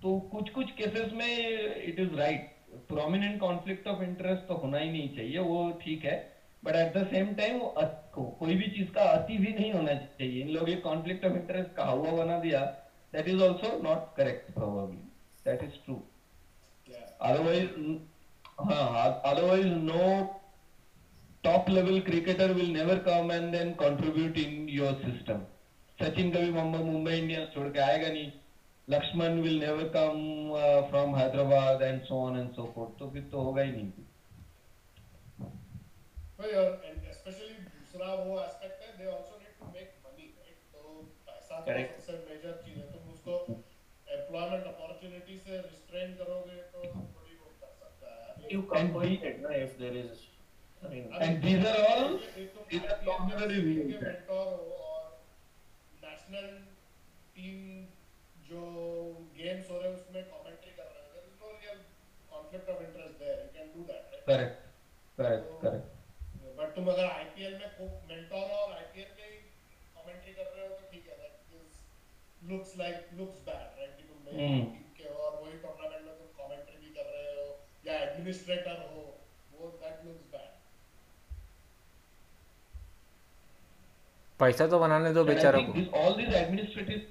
[0.01, 2.49] तो कुछ-कुछ cases में it is right.
[2.89, 6.15] Prominent conflict of interest तो होना ही नहीं चाहिए वो ठीक है
[6.63, 10.41] but at the same time को, कोई भी चीज़ का अति भी नहीं होना चाहिए।
[10.41, 12.61] इन लोग ये कॉन्फ्लिक्ट ऑफ़ इंटरेस्ट का हुआ बना दिया
[13.13, 15.03] that is also not correct probably
[15.45, 16.01] that is true
[17.25, 17.67] otherwise
[18.59, 20.05] हाँ otherwise no
[21.43, 25.43] top level cricketer will never come and then contribute in your system.
[25.99, 28.31] Sachin कभी मुंबई इंडियंस छोड़ के आएगा नहीं।
[28.91, 30.17] Laxman will never come
[30.89, 33.91] from Hyderabad and so on and so forth तो फिर तो होगा ही नहीं।
[36.39, 36.79] भाई और
[37.13, 40.83] स्पेशली दूसरा वो एस्पेक्ट है they also need to make money right तो
[41.27, 41.99] पैसा तो Correct.
[41.99, 43.35] सबसे मेजर चीज़ है। तुम उसको
[44.07, 49.55] एम्प्लॉयमेंट अपॉर्चुनिटी से रिस्ट्रेन करोगे तो थोड़ी वो कर सकता है। अभी- you compensate na
[49.65, 50.27] if there is
[50.81, 53.57] I mean And these are all- IPL में temporary
[54.03, 54.45] mentor
[54.85, 55.01] और
[56.03, 56.47] नेशनल
[57.35, 57.80] टीम जो
[59.51, 61.79] रहे हैं उसमें कमेंट्री कर रहे हैं there is no real
[62.31, 64.55] conflict of interest there you can do that right correct
[65.17, 67.69] correct correct but तुम अगर आईपीएल में
[68.11, 69.29] मेंटोर हो और आईपीएल में
[69.97, 74.03] कमेंट्री कर रहे हो तो ठीक है that is looks like looks bad right कि
[74.03, 74.17] तुम
[74.97, 77.47] के और वही टूर्नामेंट में तुम कमेंट्री भी कर रहे हो
[77.87, 79.05] या एडमिनिस्ट्रेटर हो
[79.57, 80.49] वो दैट लुक्स बैड
[84.39, 87.01] पैसा तो बनाने दो बेचारों को। All these administrative,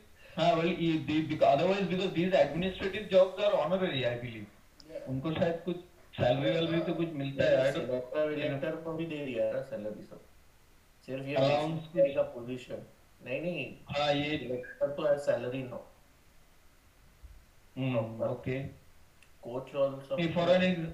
[0.41, 4.47] हाँ well, ये they, because, otherwise because these administrative jobs are honorary, I believe.
[4.91, 5.09] Yeah.
[5.11, 5.77] उनको शायद कुछ
[6.15, 10.05] सैलरी वैलरी तो कुछ मिलता है don't- सेलेक्टर को भी दे दिया है ना सैलरी
[10.05, 10.25] सब।
[11.09, 12.83] सिर्फ़ ये Allowance BCCI का पोजीशन
[13.21, 15.87] नहीं नहीं हाँ ये सिलेक्टर तो है salary no
[17.77, 18.59] hmm okay
[19.43, 20.85] coach नहीं फॉर एन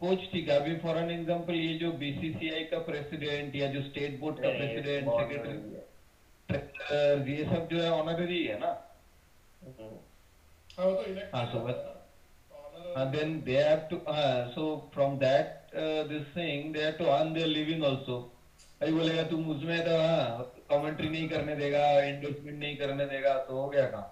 [0.00, 4.18] कोच ठीक है अभी फॉर एन एग्जांपल ये जो बीसीसीआई का प्रेसिडेंट या जो स्टेट
[4.20, 5.80] बोर्ड का प्रेसिडेंट सेक्रेटरी
[6.50, 8.66] ये सब जो है ऑनररी है ना?
[10.78, 11.84] हाँ वो तो इलेक्ट हाँ, so what-
[12.56, 16.96] honour and then they have to uh, so from that uh, this thing they have
[16.98, 18.18] to earn their living also.
[18.80, 23.56] भाई बोलेगा तुम उसमें तो हाँ कमेंट्री नहीं करने देगा एंडोर्समेंट नहीं करने देगा तो
[23.60, 24.04] हो गया काम.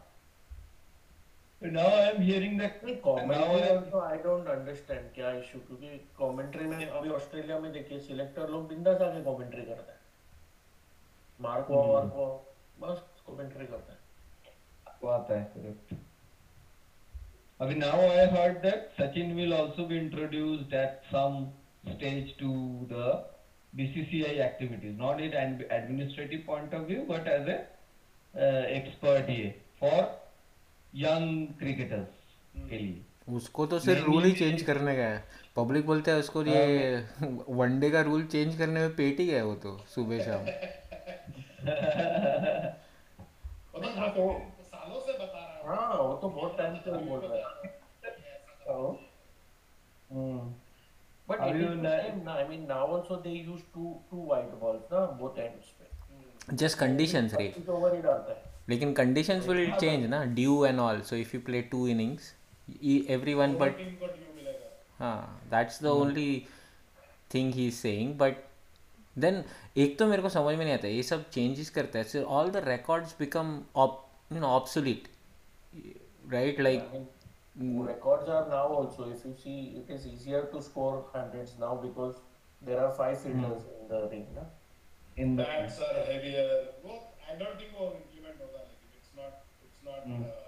[1.63, 5.31] Now I am hearing that नहीं now I commentary am, also I don't understand क्या
[5.41, 9.99] इशू क्योंकि कमेंट्री में अभी ऑस्ट्रेलिया में देखिए सिलेक्टर लोग बिंदास आके कमेंट्री करते हैं।
[13.15, 13.33] उसको
[17.61, 21.45] अभी now I heard that Sachin will also be introduced at some
[21.89, 22.53] stage to
[22.93, 23.31] the
[23.77, 25.33] BCCI activities not in
[25.73, 27.57] administrative point of view but as a
[28.77, 30.03] expert ये फॉर
[30.95, 35.25] यंग क्रिकेटर्स के लिए। उसको तो सिर्फ़ रूल ही चेंज करने का है।
[35.57, 36.97] Public बोलते हैं उसको ये
[37.49, 40.47] वनडे का रूल चेंज करने में पेट ही गया वो तो सुबह शाम।
[44.15, 44.25] तो
[44.63, 47.73] सालों से बता रहा है। हाँ वो तो बहुत टाइम से बोल रहा है।
[50.11, 50.43] Hmm.
[51.29, 52.19] But Are it is the same.
[52.29, 55.85] I mean, now also they use two two white balls, ना both ends पे.
[56.57, 58.43] जस्ट कंडीशंस रे ही डालता है.
[58.69, 62.35] लेकिन कंडीशंस विल चेंज ना dew and all so if you play two innings
[63.11, 63.73] every one but
[64.99, 66.47] हाँ that's the only
[67.35, 68.37] thing he is saying but
[69.17, 69.43] then
[69.77, 72.51] एक तो मेरे को समझ में नहीं आता ये सब चेंजेस करता है सिर्फ़ all
[72.51, 74.01] the records become op
[74.45, 75.09] obsolete
[76.33, 76.91] right like
[77.89, 82.15] records are now also if you see it is easier to score hundreds now because
[82.63, 84.51] there are five fielders in the ring ना
[85.19, 86.51] in bats are heavier
[87.31, 89.33] I don't think वो implement होगा like it's not
[89.65, 90.43] it's not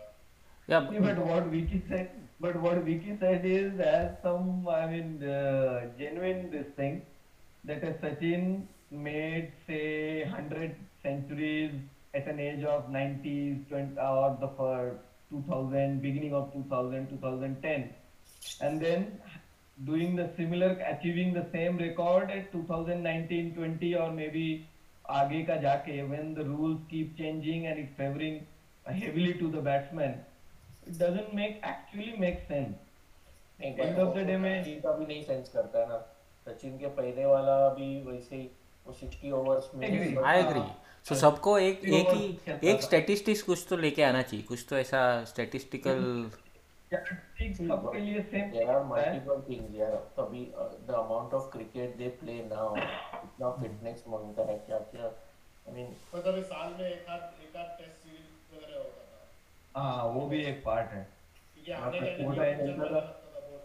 [0.69, 2.03] ya but what we can say
[2.43, 7.01] but what we can say is as some I mean the genuine this thing
[7.66, 11.72] that a Sachin made say 100 centuries
[12.14, 17.94] at an age of 90s, 20, or the for 2000, beginning of 2000, 2010,
[18.62, 19.20] and then
[19.86, 24.68] doing the similar, achieving the same record at 2019, 20, or maybe
[25.10, 28.46] आगे का जाके when the rules keep changing and it's favoring
[28.86, 30.16] heavily to the batsman,
[30.88, 32.78] it doesn't make actually make sense.
[33.62, 36.06] नहीं End of the day में सचिन का भी नहीं sense करता है ना
[36.47, 38.49] सचिन के पहले वाला भी वैसे ही
[38.87, 39.87] वो 60 ओवर्स में
[40.25, 40.61] आई एग्री
[41.09, 42.27] सो सबको एक एक ही
[42.71, 46.31] एक स्टैटिस्टिक्स कुछ तो लेके आना चाहिए। कुछ तो ऐसा स्टैटिस्टिकल
[46.93, 50.45] सबके लिए same there are multiple things यार तभी
[50.89, 55.89] the amount of cricket they play now इतना फिटनेस माँगता है क्या क्या आई मीन
[56.15, 60.45] मतलब साल में एक आध एक आध टेस्ट सीरीज़ वगैरह होता था। हाँ वो भी
[60.45, 61.05] एक पार्ट है।
[61.77, 62.31] आने तो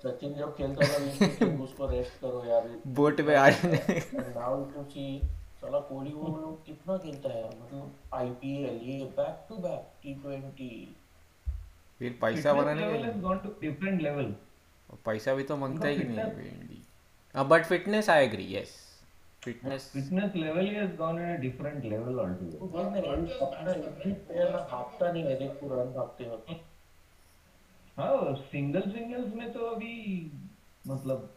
[0.05, 0.95] में है, सचिन जब खेलता था
[1.37, 5.21] think उसको रेस्ट करो यार। बोट पे आ जाने। टू सी
[5.61, 10.95] साला कोहली वो लोग कितना खेलता है मतलब आईपीएल ये बैक टू बैक टी
[11.99, 14.35] फिर पैसा बनाने लेवल के has gone to different level
[15.05, 18.91] पैसा भी तो माँगता है कि उनका नहीं but fitness I agree yes
[19.43, 22.67] fitness fitness level has gone in a different level altogether
[24.71, 26.70] भागता नहीं है देख पूरा रन भागते वक्त।
[28.01, 29.95] हाँ सिंगल सिंगल्स में तो अभी
[30.87, 31.29] मतलब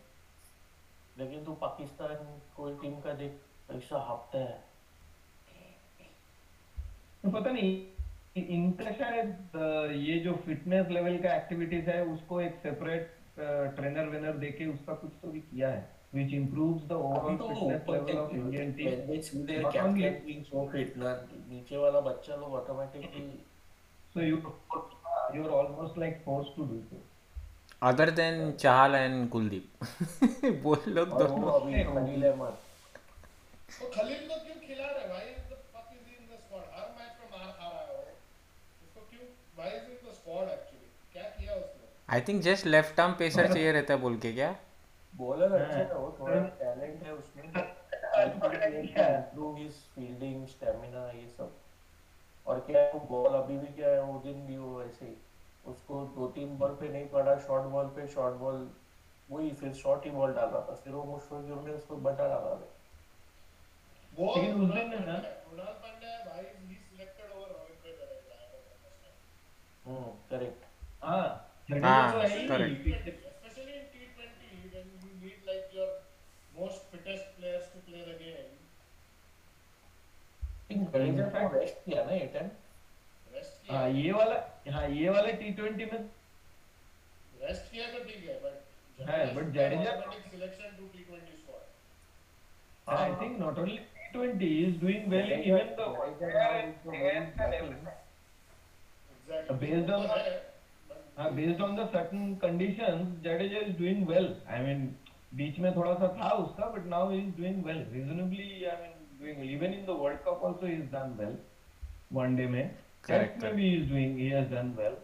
[1.19, 2.15] लेकिन तू पाकिस्तान
[2.57, 4.63] कोई टीम का देख ऐसा हाफता है
[7.25, 9.57] तो पता नहीं इनका शायद
[9.97, 13.15] ये जो फिटनेस लेवल का एक्टिविटीज़ है उसको एक सेपरेट
[13.77, 17.89] ट्रेनर वेनर देके उसका कुछ तो भी किया है which improves the overall तो fitness
[17.89, 19.23] level of Indian team.
[19.23, 21.15] see their captain being so fit ना
[21.49, 23.25] नीचे वाला बच्चा लोग automatically
[24.15, 24.37] So you
[25.33, 26.97] you're almost like forced to do so.
[27.89, 29.65] Other than Chahal and Kuldeep
[30.65, 32.57] वो लोग और वो दोनों अभी खलील अहमद
[33.81, 36.65] वो खलील को क्यों खिला रहे भाई the fuck is he in the squad?
[36.77, 38.03] हर मैच में मार खा रहा है वो।
[38.85, 39.27] उसको क्यों?
[39.59, 40.89] Why is he in the squad actually?
[41.13, 41.89] क्या किया उसने?
[42.15, 44.55] I think just left arm pacer चाहिए रहता है बोल के क्या?
[45.13, 47.45] बॉलर अच्छा है वो थोड़ा टैलेंट है उसमें।
[48.25, 51.53] Improve his fielding stamina ये सब।
[52.47, 55.17] और क्या है वो बॉल अभी भी क्या है वो दिन भी वो ऐसे ही।
[55.67, 58.71] उसको दो तीन बॉल पे नहीं पड़ा शॉर्ट बॉल पे शॉर्ट बॉल
[59.31, 62.51] वही फिर शॉर्ट ही बॉल डाल रहा था। फिर वो मुश्किल ने उसको बटा डाला
[62.51, 62.69] था।
[64.15, 69.87] वो लेकिन उस दिन ना- कृणाल पांड्या भाई he selected over Ravindra Jadeja I don't
[69.87, 70.65] hmm correct
[71.05, 72.61] हाँ हाँ, जडेजा तो है ही। correct.
[72.61, 75.89] नहीं। Especially in T20 when you need like your
[76.59, 78.51] most fittest players to play the game.
[80.45, 80.64] Jadeja को
[103.23, 104.97] Jadeja is doing well I mean
[105.77, 107.65] थोड़ा सा था उसका but now is doing
[108.65, 108.94] I mean
[109.25, 109.51] doing well.
[109.57, 111.37] even in the World Cup also he has done well
[112.21, 112.71] one day में
[113.03, 114.97] Correct, Test में भी he is doing he has done well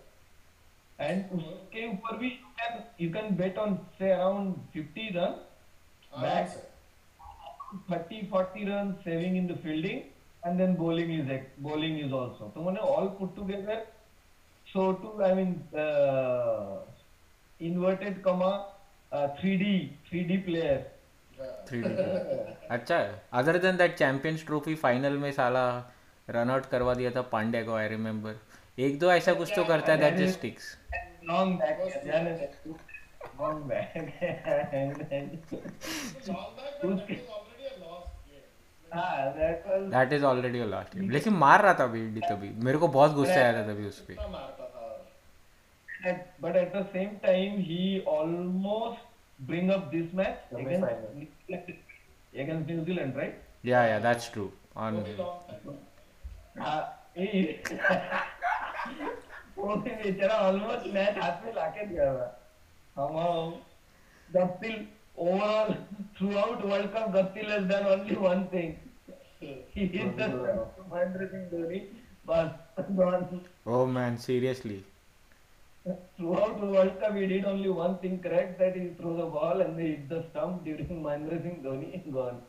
[0.98, 5.38] and उसके ऊपर भी you can you can bet on say around 50 runs
[6.12, 6.62] आराम back से.
[7.90, 10.02] 30 40 runs saving in the fielding
[10.44, 13.82] and then bowling is bowling is also so when all put together
[14.72, 15.52] so to i mean
[15.84, 16.78] uh,
[17.60, 18.52] inverted comma
[19.12, 20.99] uh, 3d 3d player हाँ.
[21.68, 21.94] Three D
[22.70, 25.64] अच्छा है other than that Champions Trophy final में साला
[26.30, 28.34] run out करवा दिया था पांडे को I remember
[28.78, 30.76] एक दो ऐसा कुछ तो करता है that just sticks
[31.30, 32.52] long back ध्यान है
[33.40, 33.96] long back
[34.78, 35.26] and then
[36.26, 38.46] Long back, but that is already a lost game.
[38.92, 42.78] ah that was that is already last game लेकिन मार रहा था अभी तभी। मेरे
[42.78, 44.78] को बहुत गुस्सा आया था तभी उस पे। कितना मारता था
[46.10, 46.82] At, but at the
[49.48, 51.70] bring up this match against,
[52.34, 53.34] against New Zealand, right?
[55.18, 55.78] long time.
[56.58, 56.80] हाँ,
[57.16, 57.56] he-
[59.58, 62.28] वो भी बेचारा almost match हाथ में लाके दिया था
[62.98, 63.16] हम
[64.34, 64.78] Guptill
[65.16, 65.74] overall
[66.18, 68.78] throughout World Cup Guptill has done only one thing
[69.74, 70.28] he hit the
[70.90, 71.80] Mahendra Singh Dhoni
[72.26, 72.50] gone
[73.66, 74.82] oh man seriously
[75.86, 79.62] Throughout the World Cup, he did only one thing correct that he threw the ball
[79.62, 82.40] and they hit the stump during Mahendra Singh Dhoni and gone.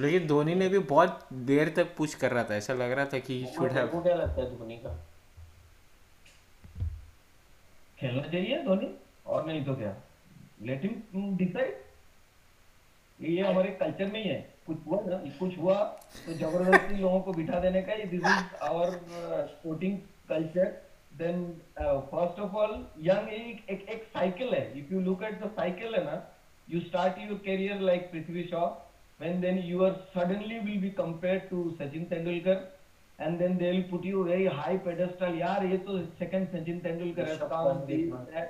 [0.00, 3.18] लेकिन धोनी ने भी बहुत देर तक push कर रहा था ऐसा लग रहा था
[3.26, 4.94] कि शुड हैव क्या लगता है धोनी का।
[8.00, 8.88] खेलना चाहिए धोनी?
[9.26, 9.94] और नहीं तो क्या?
[10.62, 11.74] लेट हिम डिसाइड
[13.20, 15.16] ये हमारे कल्चर में ही है। कुछ हुआ ना?
[15.38, 15.74] कुछ हुआ
[16.26, 18.90] तो ज़बरदस्ती लोगों को बिठा देने का ये this is our
[19.54, 19.98] sporting
[20.28, 20.70] culture
[21.16, 21.44] then
[21.78, 25.94] first of all young एक एक एक साइकिल है if you look at the cycle
[25.94, 26.16] है ना
[26.68, 28.66] you start your career like Prithvi Shaw
[29.20, 32.64] and then you are suddenly will be compare to Sachin Tendulkar
[33.18, 38.32] and then they will put you very high pedestal यार ये तो second Sachin Tendulkar
[38.34, 38.44] है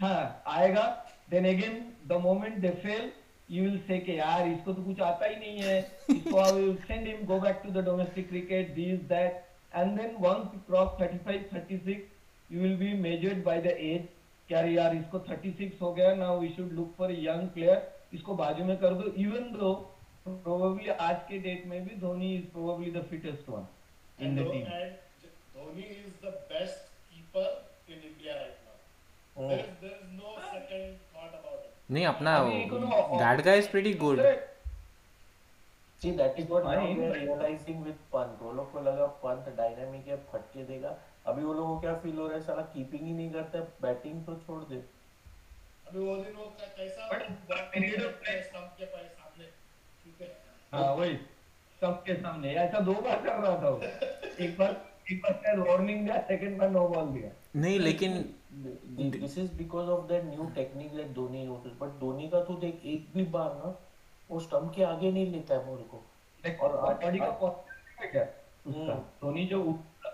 [0.00, 0.84] हाँ आएगा
[1.30, 3.10] then again the moment they fail
[3.50, 5.78] you will say के यार इसको तो कुछ आता ही नहीं है
[6.10, 10.14] इसको I will send him go back to the domestic cricket this that and then
[10.20, 12.00] once you cross 35 36
[12.50, 14.06] you will be measured by the age
[14.48, 17.76] क्या यार इसको 36 हो गया now we should look for a young player
[18.14, 19.74] इसको बाजू में कर दो even though
[20.46, 23.66] probably आज के डेट में भी Dhoni is probably the fittest one
[24.18, 24.96] in And the Dho- team and
[25.54, 27.46] Dhoni is the best keeper
[27.88, 28.76] in India right now.
[29.36, 29.48] Oh.
[29.48, 31.70] There is there no second thought about it.
[31.92, 32.34] नहीं अपना
[33.22, 34.18] that guy is pretty good.
[36.02, 39.48] See, that is what now we are realizing with Pant वो लोग को लगा Pant
[39.56, 43.02] dynamic है फटके देगा। अभी वो लोगों को क्या फील हो रहा है साला कीपिंग
[43.06, 44.76] ही नहीं करता बैटिंग तो छोड़ दे।
[45.88, 49.44] अभी वो दिन वो कैसा But- back period of पे stump के पास सामने
[50.04, 50.28] ठीक है?
[50.72, 51.16] हाँ वही
[51.82, 53.82] सबके सामने ऐसा दो बार कर रहा था वो।
[54.44, 54.74] एक बार
[55.12, 58.18] एक बार शायद वार्निंग दिया सेकंड बार नो बॉल दिया। नहीं लेकिन
[59.10, 62.80] this is because of that new technique that Dhoni uses but Dhoni का तो देख
[62.94, 63.72] एक भी बार ना
[64.30, 66.02] वो स्टंप के आगे नहीं लेता है बॉल को
[66.66, 67.26] और बॉडी का
[68.00, 68.22] है क्या?
[68.66, 69.62] उसका। हम्म। धोनी जो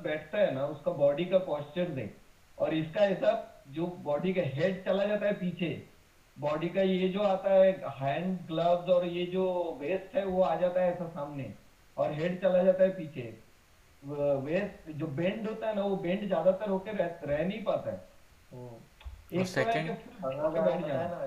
[0.03, 2.11] बैठता है ना उसका बॉडी का पोस्चर दे
[2.59, 3.31] और इसका ऐसा
[3.69, 5.71] जो बॉडी का हेड चला जाता है पीछे
[6.37, 9.45] बॉडी का ये जो आता है हैंड ग्लव्स और ये जो
[9.81, 11.53] वेस्ट है वो आ जाता है ऐसा सामने।
[11.97, 13.23] और हेड चला जाता है पीछे।
[14.43, 18.69] वेस्ट जो बेंड होता है ना वो बेंड ज़्यादातर होकर रह, रह नहीं पाता है।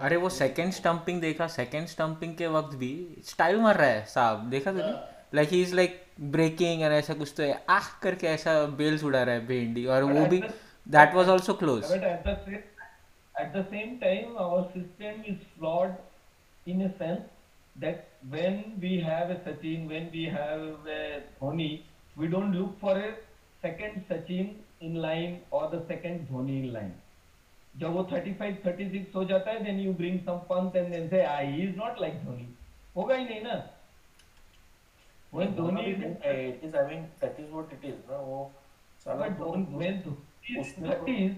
[0.01, 2.91] अरे वो सेकंड स्टम्पिंग देखा सेकेंड स्टम्पिंग के वक्त भी
[3.25, 4.91] स्टाइल मर रहा है साहब देखा तूने?
[5.33, 5.99] Like he is like
[6.35, 10.03] breaking और ऐसा कुछ तो है। आह करके ऐसा बेल्स उड़ा रहा है भेंडी और
[10.03, 10.41] वो भी
[10.87, 15.93] that was also close at the same time our system is flawed
[16.67, 17.19] in a sense
[17.75, 21.69] that when we have a Sachin when we have a Dhoni
[22.17, 23.11] we don't look for a
[23.61, 26.93] second Sachin in line और the second Dhoni in line
[27.79, 31.25] जब वो 35, 36 हो जाता है, then you bring some punt and then say,
[31.25, 32.47] ah, he is not like Dhoni.
[32.95, 33.57] होगा ही नहीं ना.
[35.33, 38.51] Dhoni is it is I mean that is what it is ना वो
[39.05, 40.15] साला तो- उसने तो-
[40.89, 41.35] 30s,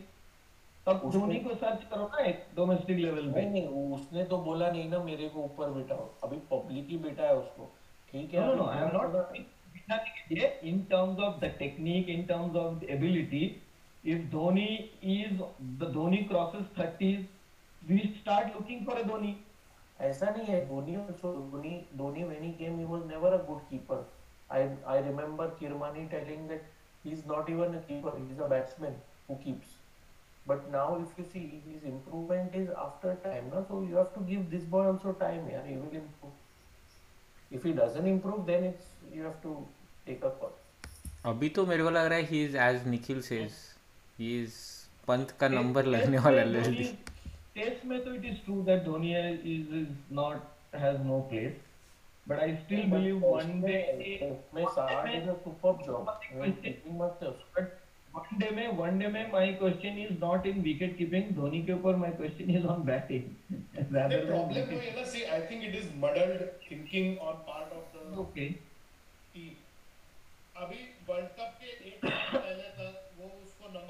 [0.85, 3.65] तब धोनी को सर्च करो ना एक डोमेस्टिक लेवल पे नहीं
[3.97, 7.69] उसने तो बोला नहीं ना मेरे को ऊपर बिठाओ अभी पब्लिक ही बिठा है उसको
[8.11, 8.63] ठीक है no.
[8.63, 9.13] अभी I am not
[9.73, 13.43] बिठाने के लिए in terms of the technique, in terms of the ability.
[14.03, 15.39] If Dhoni is
[15.77, 17.25] the Dhoni crosses 30s,
[17.87, 19.35] we start looking for a Dhoni.
[20.01, 23.59] ऐसा नहीं है Dhoni also Dhoni Dhoni when he came he was never a good
[23.71, 23.97] keeper
[24.49, 24.61] I
[24.93, 26.63] I remember Kirmani telling that
[27.03, 28.95] he's not even a keeper he's a batsman
[29.27, 29.75] who keeps
[30.47, 34.23] but now if you see his improvement is after time na so you have to
[34.31, 38.89] give this boy also time yeah he will improve if he doesn't improve then it's
[39.19, 39.55] you have to
[40.09, 40.57] take a call
[41.25, 43.51] अभी तो मेरे को लग रहा है he is as Nikhil says
[44.19, 44.55] he is
[45.07, 46.89] Pant का number लगने वाला है धोनी- जल्दी
[47.55, 49.09] Test में तो it is true that Dhoni
[49.53, 51.55] is is not has no place,
[52.27, 53.79] but I still believe one day.
[54.55, 57.63] में Saad is a superb job keeping मत है उसको
[58.13, 61.27] But one day में one day में my question is not in wicket keeping.
[61.39, 63.27] Dhoni के ऊपर my question is on batting.
[63.51, 64.73] The Rather than problem wicket.
[64.73, 68.49] वो है ना see I think it is muddled thinking on part of the Okay.
[69.35, 69.51] team.
[70.55, 72.80] अभी world cup के एक पहले तक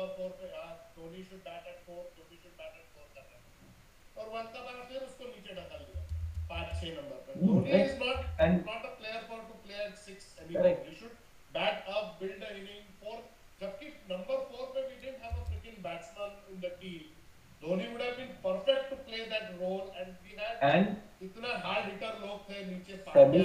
[0.01, 3.23] नंबर फोर पे कहा Dhoni should bat at four Dhoni should bat at four कर
[3.23, 6.01] रहा था और वन का आया फिर उसको नीचे ढकल दिया
[6.49, 10.25] पाँच छह नंबर पे। Dhoni is not not a player for to play at six
[10.45, 11.13] anyway you should
[11.57, 13.21] bat up build a inning four
[13.61, 17.10] जबकि नंबर फोर पे we didn't have a freaking batsman in the team
[17.63, 20.87] Dhoni would have been perfect to play that role and we had
[21.23, 23.43] इतना hard hitter लोग थे नीचे semi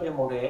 [0.00, 0.42] में मुड़े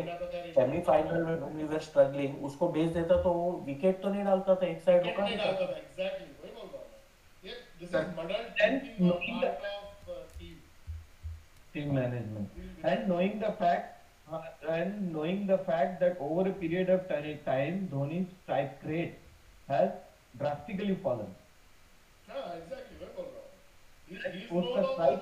[0.55, 4.55] semi final में we were struggling उसको भेज देता तो वो विकेट तो नहीं डालता
[4.63, 6.87] था एक साइड रुका नहीं वही बोल रहा हूँ
[7.45, 9.57] ये this is modern team knowing the
[11.75, 13.97] team management and knowing the fact
[14.31, 19.15] Uh, and knowing the fact that over a period of time, Dhoni's strike rate
[19.69, 19.91] has
[20.35, 21.29] drastically fallen.
[21.29, 21.48] Yeah.
[24.11, 24.19] you,
[24.51, 25.19] you a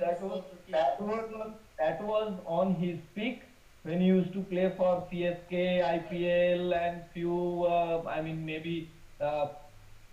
[0.00, 3.42] that was that was that was on his peak
[3.82, 7.64] when he used to play for CSK, IPL, and few.
[7.64, 8.88] Uh, I mean, maybe
[9.20, 9.48] uh,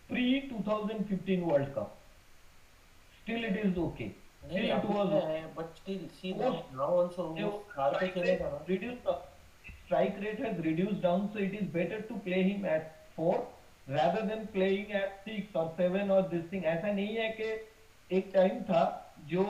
[0.09, 1.95] pre 2015 World Cup.
[3.23, 4.15] Still, it is okay.
[4.47, 5.23] Still, it was.
[5.23, 5.43] Okay.
[5.55, 6.33] But still, see
[6.75, 7.35] now also.
[8.67, 9.01] Reduced,
[9.85, 13.47] strike rate has reduced down, so it is better to play him at four
[13.89, 17.51] rather than playing at six or seven or this thing ऐसा नहीं है कि
[18.17, 18.81] एक time था
[19.29, 19.45] जो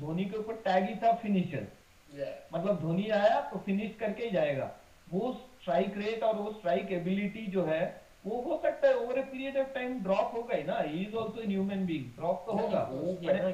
[0.00, 1.68] धोनी के ऊपर tag ही था फिनिशर
[2.10, 2.30] Yeah.
[2.52, 4.64] मतलब धोनी आया तो फिनिश करके ही जाएगा।
[5.08, 7.82] वो स्ट्राइक रेट और वो स्ट्राइक एबिलिटी जो है
[8.24, 11.16] वो हो सकता है over a period of time drop होगा ही ना। He is
[11.16, 12.82] also an human being drop तो होगा।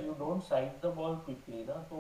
[0.05, 1.99] You don't sight the ball quickly ना तो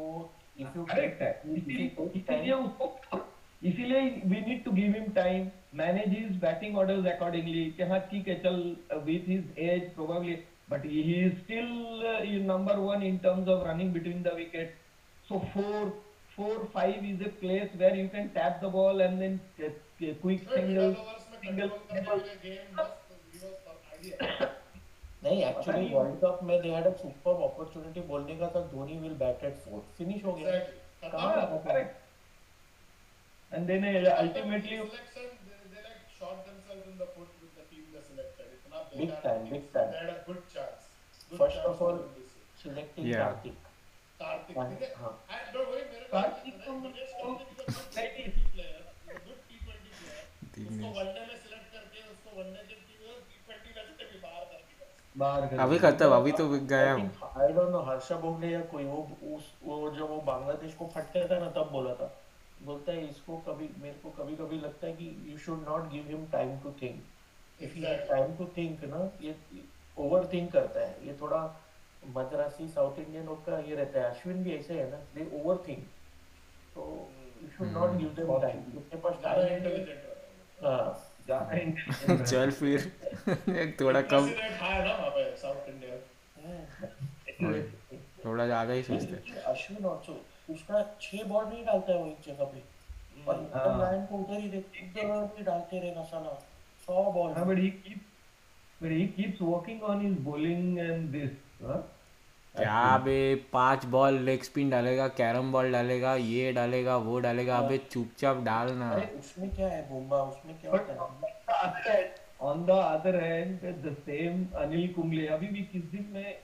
[0.58, 3.25] इफ़ यू करेक्ट है। इसीलिए उसको
[3.62, 8.28] इसीलिए we need to give him time manage his batting orders accordingly कि हाँ ठीक
[8.28, 8.60] है चल
[9.04, 10.34] with his age probably
[10.70, 14.74] but he is still number one in terms of running between the wicket
[15.26, 15.88] so four
[16.36, 19.38] four five is a place where you can tap the ball and then
[20.00, 20.94] quick So, single
[21.44, 21.70] single.
[25.24, 29.14] नहीं actually world cup में they had a super opportunity बोलने का था Dhoni will
[29.22, 31.10] bat at fourth finish हो गया Exactly.
[31.12, 31.84] कहाँ खत्म।
[33.56, 37.64] Correct and then ultimately selection they, they like shot themselves in the foot with the
[37.70, 38.48] team they selected.
[38.56, 39.92] इतना Big time, big time.
[39.92, 40.90] They had a good chance.
[41.30, 42.02] Good First chance of all-.
[42.62, 43.32] Selecting Yeah.
[44.20, 47.90] Karthik हाँ, मुझे हाँ। and don't worry मेरे कार्तिक को तो- Karthik is a good
[47.96, 48.78] T20 player.
[49.00, 50.22] He's a good T20 player.
[50.66, 54.88] उसको। One day में select करके उसको वनडे के T20 वैसे भी बाहर कर दिया
[55.24, 57.10] बाहर कर अभी। करता हूँ अभी तो गया हूँ
[57.42, 59.02] I don't know Harsha Bhogle या कोई वो
[59.36, 62.08] उस वो जब वो बांग्लादेश को फटके था ना तब बोला था
[62.62, 66.06] बोलता है इसको कभी मेरे को कभी कभी लगता है कि you should not give
[66.08, 67.02] him time to think
[67.60, 68.08] if you Exactly.
[68.10, 69.34] Time to think ना ये
[69.96, 71.40] ओवर थिंक करता है। ये थोड़ा
[72.14, 75.62] मद्रासी साउथ इंडियन लोग का ये रहता है। अश्विन भी ऐसे है ना दे ओवर
[75.68, 75.84] थिंक
[76.74, 76.82] तो
[77.42, 80.14] you should not give them time उनके पास ज़्यादा टाइम है। इंटेलिजेंट है।
[80.62, 85.94] हाँ ज़्यादा intelligent है। चल फिर। एक थोड़ा कम। है ना वहाँ पे साउथ इंडिया
[88.24, 90.12] थोड़ा ज़्यादा ही सोचते हैं। अश्विन ऑल्सो
[90.50, 92.58] उसका छह बॉल नहीं डालता है वो एक जगह पे।
[93.26, 96.32] हाँ। को उधर ही उधर डालते रहेगा साला।
[96.88, 97.32] सौ बॉल
[101.62, 101.92] हाँ.
[102.54, 107.78] क्या बे पाँच बॉल लेग स्पिन डालेगा कैरम बॉल डालेगा ये डालेगा वो डालेगा। अबे
[107.78, 110.16] चुपचाप डालना अरे उसमें क्या है बुम्बा?
[110.16, 110.92] उसमें क्या होता
[111.92, 112.26] है?
[113.20, 116.34] hand, the same Anil Kumble अभी भी किस दिन में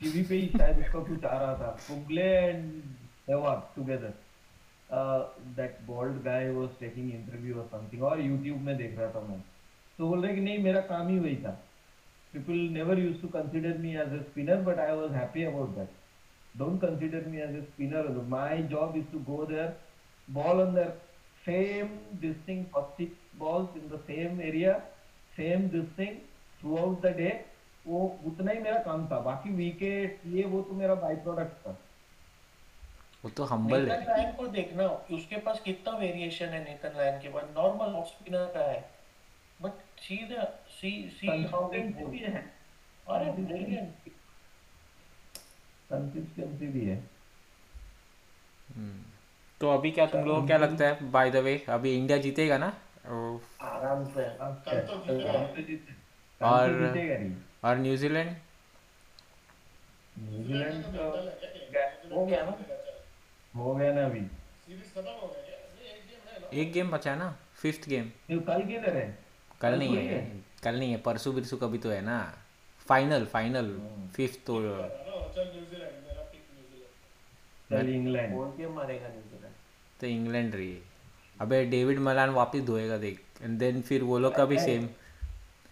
[0.00, 2.82] टीवी पे ही शायद उसका कुछ आ रहा था। Kumble and
[3.26, 4.14] Sehwag together
[5.56, 9.40] that bold guy was taking interview और समथिंग और यूट्यूब में देख रहा था मैं
[9.98, 11.56] तो बोल रहे कि नहीं मेरा काम ही वही था
[12.34, 15.92] people never used to consider me as a spinner but i was happy about that
[16.54, 18.02] don't consider me as a spinner
[18.32, 19.68] my job is to go there
[20.28, 20.86] ball on the
[21.44, 24.74] same this thing first six balls in the same area
[25.36, 26.20] same this thing
[26.60, 27.34] throughout the day
[27.84, 31.76] वो उतना ही मेरा काम था बाकी wicket ये वो तो मेरा बाई प्रोडक्ट था
[33.26, 37.22] वो तो हम्बल नेथन है लायन को देखना उसके पास कितना वेरिएशन है नेथन लायन
[37.22, 37.44] के पास?
[37.56, 38.90] नॉर्मल ऑफ़ स्पिनर का है।
[39.62, 42.52] But see the see see how consistency भी है
[43.08, 43.94] अरे ब्रिलियंट
[45.90, 46.96] कंसिस्टेंसी भी है।
[49.60, 51.10] तो अभी क्या तुम लोगों को क्या लगता है?
[51.10, 52.66] बाय द वे अभी इंडिया जीतेगा ना?
[53.62, 55.26] आराम से। तो तो कल
[56.40, 57.32] तो और-
[57.64, 58.36] और न्यूजीलैंड
[60.18, 60.84] न्यूजीलैंड
[62.12, 62.52] हो गया ना?
[63.56, 65.42] हो गया ना अभी। सीरीज़ खत्म हो गया।
[65.74, 68.96] नहीं एक गेम है ना। एक गेम बचा है ना फिफ्थ गेम ये कल किधर
[68.96, 69.06] है
[69.60, 70.18] कल कल नहीं है।
[70.64, 72.18] कल नहीं है परसों बिरसों कभी तो है ना।
[72.86, 73.70] फाइनल फाइनल
[74.16, 79.54] फिफ्थ तो चल न्यूजीलैंड मेरा पिक न्यूजीलैंड कल इंग्लैंड बोल के मारेगा न्यूजीलैंड
[80.00, 80.80] तो इंग्लैंड रही है।
[81.40, 84.88] अबे डेविड मलान वापस धोएगा देख। एंड देन फिर वो लोग का भी सेम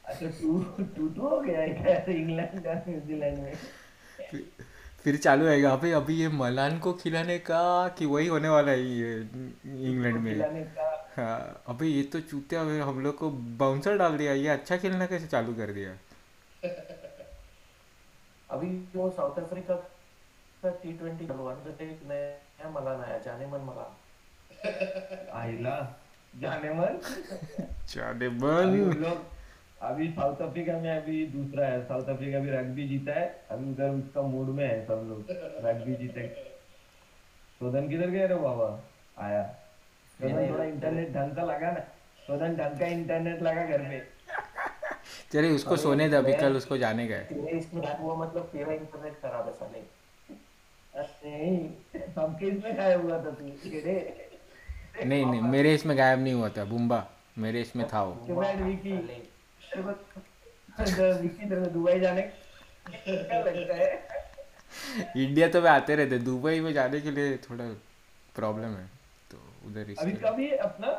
[0.05, 0.59] अच्छा टू
[0.97, 3.53] टू टू हो गया है इंग्लैंड का न्यूजीलैंड में।
[5.05, 8.83] फिर चालू रहेगा। अबे अभी ये मलान को खिलाने का कि वही होने वाला है
[8.83, 9.17] ये
[9.91, 10.41] इंग्लैंड में।
[11.17, 15.07] हाँ अबे ये तो चूतिया फिर हम लोग को बाउंसर डाल दिया। ये अच्छा खेलना
[15.07, 15.91] कैसे चालू कर दिया?
[18.51, 21.25] अभी वो साउथ अफ्रीका का टी ट्वेंटी
[21.85, 23.93] एक नया मलान आया जाने मन मलान।
[25.33, 26.01] आइला
[26.41, 26.99] जाने मन
[28.69, 29.34] अभी उन लोग
[29.85, 33.89] अभी साउथ अफ्रीका में अभी दूसरा है साउथ अफ्रीका भी रग्बी जीता है अभी उधर
[33.89, 35.27] उसका मूड में है सब लोग
[35.67, 36.27] रग्बी जीते
[37.61, 38.69] सोदन किधर गए रे बाबा?
[39.19, 39.43] आया।
[40.21, 41.81] सोदन थोड़ा इंटरनेट ढंग का लगा ना।
[42.27, 44.01] सोदन ढंग का इंटरनेट लगा घर पे।
[45.33, 47.29] चलिए उसको सोने दे अभी कल उसको जाने है।
[48.01, 49.83] हुआ मतलब तेरा इंटरनेट खराब है साले।
[51.25, 53.45] नहीं इसमें गायब हुआ था तू
[55.05, 57.07] नहीं नहीं मेरे इसमें गायब नहीं हुआ था बुम्बा
[57.39, 58.13] मेरे इसमें था वो।
[61.71, 62.23] दुबई जाने
[63.09, 63.89] लगता है
[65.17, 67.65] इंडिया तो मैं आते रहते दुबई में जाने के लिए थोड़ा
[68.35, 68.87] प्रॉब्लम है
[69.31, 70.91] तो उधर अभी कभी अपना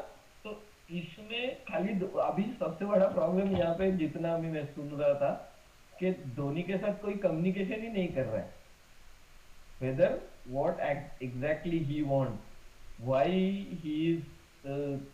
[0.44, 0.50] तो
[0.92, 5.32] इसमें खाली अभी सबसे बड़ा प्रॉब्लम यहाँ पे जितना अभी मैं सुन रहा था
[6.00, 8.54] कि धोनी के साथ कोई कम्युनिकेशन ही नहीं कर रहा है।
[9.82, 10.80] Whether what
[11.24, 12.34] exactly he want
[13.02, 13.40] why
[13.84, 14.24] he is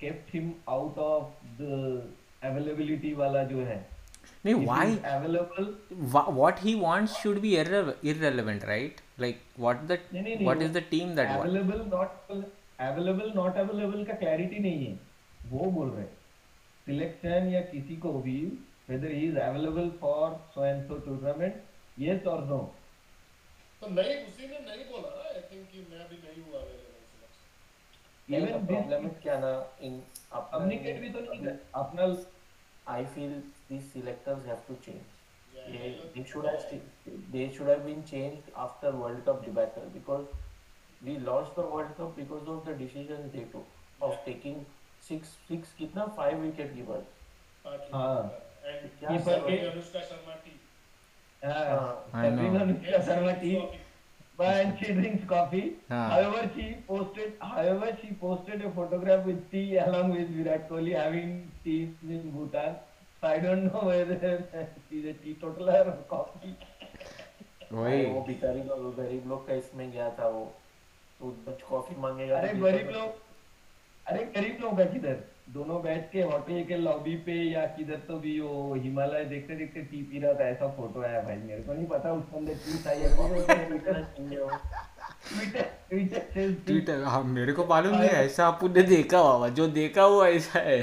[0.01, 1.29] kept him out of
[1.61, 1.61] the
[2.43, 3.79] availability वाला जो है।
[4.45, 5.73] नहीं why available
[6.37, 9.97] what he wants should be irrelevant right like what the
[10.41, 12.09] what is the team that available not
[12.79, 14.99] available not available का clarity नहीं है।
[15.51, 16.05] वो बोल रहे
[16.87, 18.41] सिलेक्शन या किसी को भी
[18.89, 20.21] whether he is available for
[20.53, 21.59] so and so tournament
[22.05, 22.57] yes or no?
[23.81, 26.90] तो नहीं उसी ने नहीं बोला आई थिंक कि मैं भी नहीं हुआ अवेलेबल
[28.29, 29.53] even this है क्या ना
[29.87, 30.01] इन
[30.33, 32.05] communicate भी तो नहीं कर अपना
[32.87, 33.33] I feel
[33.69, 35.09] these selectors have to change.
[35.55, 36.05] Yeah, They, yeah.
[36.15, 36.63] they should have
[37.33, 40.25] they should have been changed after World Cup debacle because
[41.01, 44.65] we lost the World Cup because of the decisions they took of taking
[45.09, 47.05] six six कितना five wicket keepers.
[47.65, 48.17] हाँ।
[48.65, 50.57] And क्या Keeper सब- के- अनुष्का शर्मा टी
[51.43, 51.93] I know.
[52.11, 53.53] Sabrina Anushka Sharma tea
[54.43, 56.09] and she drinks coffee हाँ.
[56.09, 61.51] however she posted however she posted a photograph with tea along with Virat Kohli having
[61.63, 62.75] tea in Bhutan
[63.21, 64.43] so I don't know whether
[64.89, 66.55] she's a teetotaler or coffee
[67.73, 70.43] वही वो बेचारी वो गरीब लोग का इसमें गया था वो
[71.19, 73.21] तो कुछ कॉफ़ी मांगेगा अरे तो गरीब लोग
[74.05, 75.15] अरे गरीब लोग का किधर
[75.49, 79.81] दोनों बैठ के होटल के लॉबी पे या किधर तो भी वो हिमालय देखते देखते
[79.91, 82.77] टी पी रहा था ऐसा फ़ोटो आया भाई मेरे को नहीं पता उसके अंदर टी
[82.85, 83.09] था या
[86.65, 87.23] ट्विटर हाँ?
[87.23, 90.81] मेरे को मालूम नहीं है ऐसा अपन ने देखा बाबा जो देखा वो ऐसा है।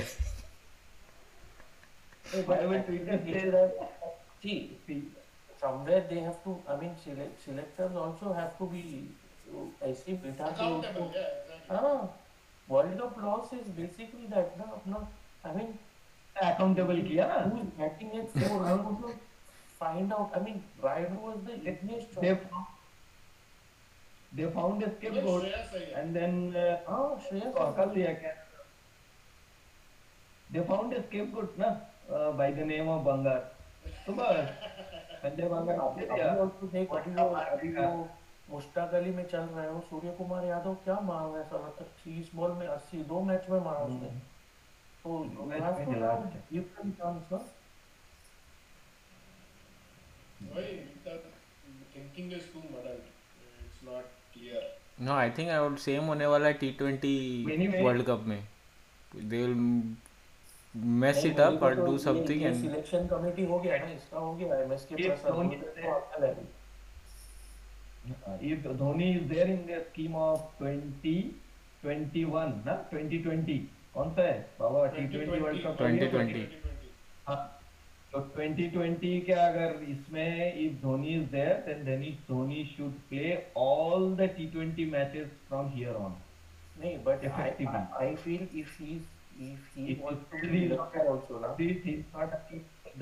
[2.48, 3.86] whatever Twitter They says should have-
[4.42, 4.56] See,
[5.62, 8.82] somewhere they have to I mean select, selectors also have to be
[9.82, 10.64] ऐसे बिठा के
[11.74, 11.94] हाँ।
[12.70, 15.06] World cup loss is basically that ना अपना
[15.46, 15.78] आई मीन
[16.36, 19.14] अकाउंटेबल किया ना who is batting at four I want to
[19.80, 22.66] find out I mean Ryan was the easiest they choice
[24.32, 28.12] they found a scapegoat Shreya सही है and then uh, हाँ श्रेयस तो हटा दिया
[28.22, 28.34] क्या
[30.50, 31.70] they found a scapegoat ना
[32.10, 33.40] uh, by the name of बंगार
[34.06, 34.54] तो बस
[35.22, 36.06] संजय बंगार दे
[36.44, 38.08] also अभी वो अभी वो
[38.50, 42.30] मुश्ताक में चल रहे हो सूर्य कुमार यादव क्या मार रहा है साला तक तीस
[42.34, 44.08] बॉल में अस्सी दो मैच में मारा उसने।
[45.02, 47.40] तो दो you मैच have में to हिला have different chance
[55.00, 57.12] ना I think I would same होने वाला है टी ट्वेंटी
[57.82, 58.48] वर्ल्ड कप में।
[59.16, 59.54] They will
[60.74, 64.56] mess it up और do something and selection committee हो गया ना इसका हो गया
[64.60, 66.34] एमएस के पास धोनी अब से- तो अकल है
[68.40, 73.58] if Dhoni is there in the scheme of 2021 ना 2020
[73.94, 76.42] कौन सा है बाबा T20 वर्ल्ड कप 2020
[77.28, 77.40] हाँ
[78.12, 80.30] तो 2020 के अगर इसमें
[80.64, 83.30] if Dhoni is there then Dhoni Dhoni should play
[83.66, 86.16] all the T20 matches from here on
[86.80, 87.24] नहीं but
[88.00, 88.92] I feel if he
[89.50, 91.04] if he If wants to he be is selected
[91.44, 92.28] ना this is not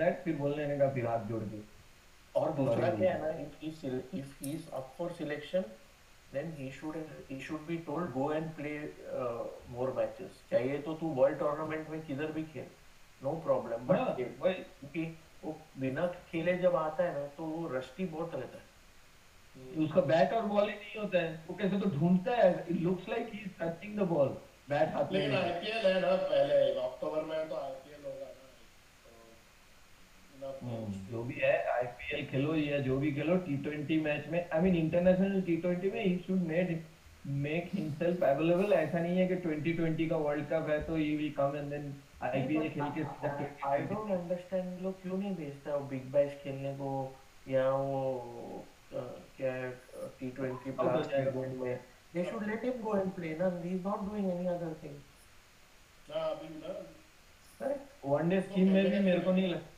[0.01, 1.59] that फिर बोलने का फिर हाथ जोड़ के
[2.39, 5.65] और दूसरा क्या है ना sele- if he is up for selection
[6.33, 6.97] then he should
[7.29, 8.75] he should be told go and play
[9.19, 9.45] uh,
[9.77, 10.41] more matches.
[10.51, 12.67] चाहिए तो तू वर्ल्ड टूर्नामेंट में किधर भी खेल
[13.21, 14.07] नो प्रॉब्लम हाँ,
[14.41, 15.05] बट क्योंकि
[15.45, 18.65] वो बिना खेले जब आता है ना तो वो रस्टी बहुत रहता है।
[19.85, 23.09] उसका बैट और बॉल ही नहीं होता है। वो कैसे तो ढूंढता है। It looks
[23.09, 24.29] like he is touching the ball
[24.71, 28.45] bat हाथ में आईपीएल है ना पहले अक्टूबर में तो आईपीएल होगा ना
[29.05, 33.57] तो enough हम्म, games to- जो भी है आईपीएल खेलो या जो भी खेलो टी
[33.65, 36.79] ट्वेंटी मैच में I mean international T twenty में he should made
[37.45, 41.17] make himself available ऐसा नहीं है कि ट्वेंटी ट्वेंटी का वर्ल्ड कप है तो he
[41.17, 43.05] will come and then IPL खेल के
[43.69, 46.91] आई डोंट अंडरस्टैंड लोग क्यों नहीं भेजता वो बिग बैश खेलने को
[47.49, 49.55] या वो क्या
[50.21, 51.09] टी ट्वेंटी हो प्लस
[51.61, 51.79] में।
[52.15, 54.97] They should let him go and play ना he is not doing any other thing
[56.11, 56.73] ना अभी ना।
[58.05, 59.75] वनडे स्कीम में भी मेरे को नहीं लगता।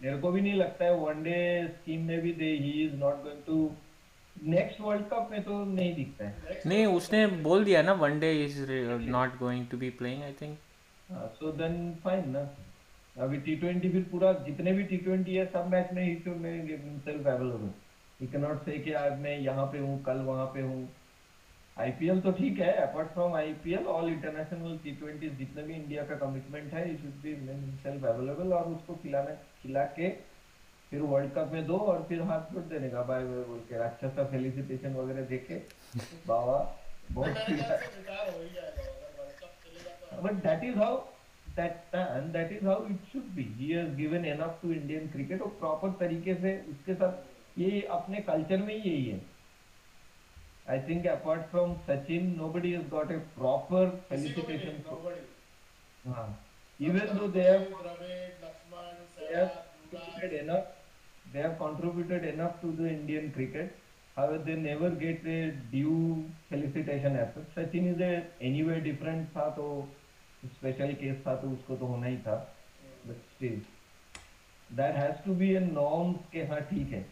[0.00, 1.38] मेरे को भी नहीं लगता है वनडे
[1.68, 3.70] स्कीम में भी they he is not going to
[4.36, 8.32] next world cup में तो नहीं दिखता है। नहीं उसने बोल दिया ना one day
[8.44, 8.60] is
[9.10, 10.58] not going to be playing I think
[11.38, 12.48] so then fine ना।
[13.16, 16.36] अभी टी ट्वेंटी फिर पूरा जितने भी टी ट्वेंटी है सब मैच में he should
[16.42, 17.70] make himself available
[18.20, 20.88] he. Can not say कि आज मैं यहाँ पे हूँ कल वहाँ पे हूँ।
[21.76, 26.16] आईपीएल तो ठीक है apart from IPL all international T twenty जितने भी इंडिया का
[26.16, 29.30] कमिटमेंट है शुड बी हिमसेल्फ अवेलेबल और उसको खिलाना
[29.62, 30.08] खिला के
[30.90, 33.74] फिर वर्ल्ड कप में दो और फिर हाथ जोड़ देने का बाय बाय बोल के
[33.84, 35.54] अच्छा सा फेलिसिटेशन वगैरह देके
[36.28, 36.58] बाबा
[37.12, 37.56] बहुत हो ही
[39.40, 40.92] कप चलेगा तो but that is how
[41.58, 45.42] that and that is how it should be he has given enough to indian cricket
[45.46, 49.20] और proper तरीके से उसके साथ ये अपने कल्चर में ही यही है
[50.66, 54.76] I think apart from Sachin nobody has got a proper felicitation.
[56.04, 56.28] हाँ
[56.80, 57.64] even though they have
[60.20, 60.64] contributed enough
[61.32, 63.76] they have contributed enough to the Indian cricket
[64.16, 69.48] however they never get a due felicitation as such Sachin is a anyway different था
[69.56, 69.66] तो
[70.46, 72.36] special case था तो उसको तो होना ही था
[73.06, 73.58] but still
[74.70, 77.04] that has to be a norm के हाँ ठीक है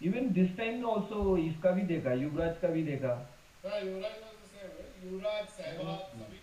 [0.00, 3.14] even this time also इसका भी देखा युवराज का भी देखा
[3.64, 4.88] हाँ युवराज the same way.
[5.04, 6.37] युवराज सहवाग सभी को ही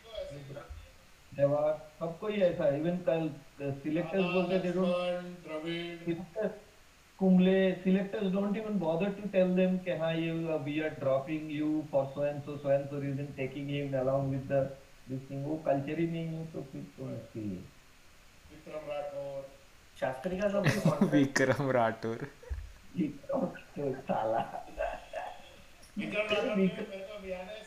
[1.37, 3.29] सहवाग सबको ही ऐसा इवन कल
[3.81, 6.47] सिलेक्टर्स बोलते थे Dravid
[7.19, 7.51] Kumble
[7.83, 11.67] selectors don't even bother to tell them कि हाँ ये uh, we are dropping you
[11.91, 14.63] for so and so so and so reason taking him along with the
[15.11, 17.61] this thing वो culture ही नहीं है तो फिर तो मुश्किल है
[18.51, 19.47] विक्रम राठौर
[19.97, 22.27] शास्त्री का सब विक्रम राठौर
[22.97, 23.41] ये तो
[24.09, 24.43] साला
[25.97, 27.63] विक्रम राठौर मेरे को याद है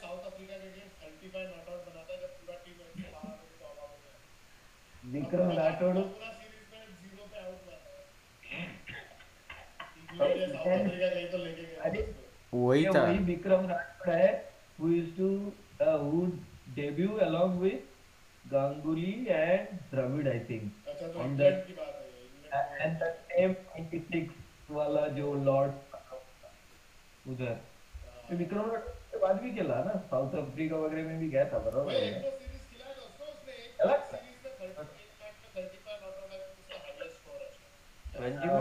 [11.85, 14.31] अरे, उसको। वही था। वही विक्रम राठौड़ है
[14.81, 15.29] who used to
[15.85, 16.19] uh, who
[16.77, 17.87] debut along with
[18.45, 20.69] Ganguly and Dravid I think.
[20.89, 24.31] अच्छा तो On इंग्लैंड की बात है ये, इंग्लैंड and the same 96
[24.79, 25.73] वाला जो लॉर्ड
[27.27, 27.57] उधर।
[28.31, 31.59] ये विक्रम राठौड़ के बाद भी खेला ना साउथ अफ्रीका वगैरह में भी गया था
[31.67, 32.31] बराबर। है। तो
[33.85, 37.39] अलग था। सीरीज़ में 30 एक मैच में 35 नॉट आउट है उसका हाईएस्ट स्कोर
[37.43, 37.49] है
[38.21, 38.55] रणजी में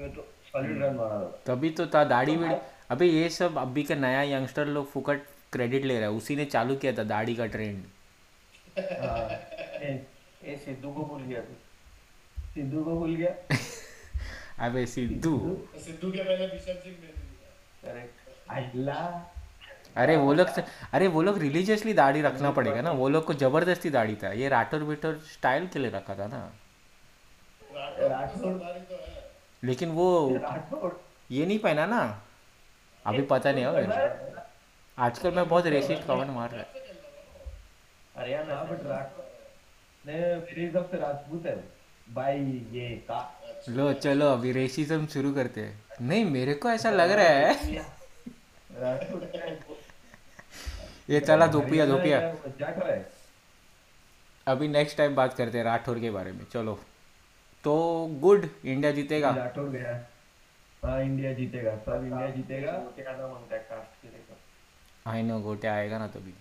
[0.00, 0.22] में तो
[0.52, 2.54] सॉलिड रन मारा था। तभी तो था दाढ़ी भी
[2.90, 5.22] अबे ये सब अभी का नया यंगस्टर लोग फुकट
[5.52, 7.84] क्रेडिट ले रहा है उसी ने चालू किया था दाढ़ी का ट्रेंड
[8.78, 9.28] हाँ,
[9.82, 10.06] ये
[10.44, 11.40] ये सिद्धू को भूल गया
[12.54, 13.30] सिद्धू को भूल गया?
[14.66, 16.94] अबे सिद्धू। तो सिद्धू के पहले बिशन सिंह
[17.84, 19.06] करेक्ट अल्लाह।
[19.96, 20.48] अरे वो लोग
[20.92, 24.48] अरे वो लोग रिलीजियसली दाढ़ी रखना पड़ेगा ना वो लोग को ज़बरदस्ती दाढ़ी था ये
[24.48, 26.56] राठौर बिठौर स्टाइल के लिए रखा था ना राठौर राठौर- तो सरदारी
[27.60, 27.67] तो है
[29.64, 30.08] लेकिन वो
[31.30, 32.22] ये नहीं पहना ना।
[33.06, 34.28] अभी पता नहीं है
[34.98, 36.66] आजकल मैं बहुत रेसिस्ट कमेंट मार रहा है।
[38.16, 38.64] हरियाणा हाँ
[41.46, 41.56] है।
[42.14, 42.38] भाई
[42.72, 43.18] ये का
[43.68, 47.74] लो चलो अभी रेसिज्म शुरू करते हैं। नहीं मेरे को ऐसा लग रहा है।
[51.10, 53.12] ये चला धोपिया हरियाणा दोपिया या वो जाट है।
[54.46, 56.78] अभी नेक्स्ट टाइम बात करते हैं राठौर के बारे में। चलो।
[57.68, 60.06] तो गुड इंडिया जीतेगा। गया।
[60.84, 65.68] हाँ इंडिया जीतेगा। सब इंडिया जीतेगा। गोटे आना माँगता है कास्ट के आई नो गोटे
[65.68, 66.34] आएगा ना तभी।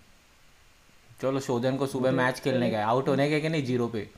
[1.21, 3.63] चलो शोधन को सुबह मैच खेलने गए आउट होने के कि नहीं?
[3.63, 4.09] ज़ीरो पे।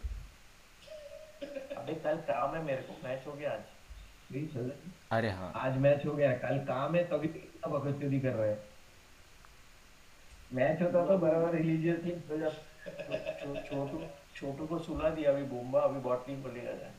[1.77, 3.61] अबे कल काम है मेरे को। मैच हो गया आज।
[5.11, 8.49] अरे हाँ। आज मैच हो गया। कल काम है तभी तो इतना बकचोदी कर रहे
[8.49, 8.63] हैं।
[10.53, 12.59] मैच होता तो बराबर रिलीजियसली हो। जाता
[13.39, 14.03] छो- छोटू
[14.35, 16.91] छोटू को सुला दिया अभी बुम्बा अभी बॉटलिंग को लेकर जाए।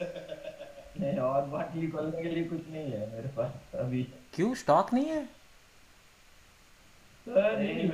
[1.00, 4.02] नहीं और बाटली खोलने के लिए कुछ नहीं है मेरे पास अभी।
[4.34, 4.54] क्यों?
[4.54, 5.24] स्टॉक नहीं है?
[7.26, 7.88] सर, नहीं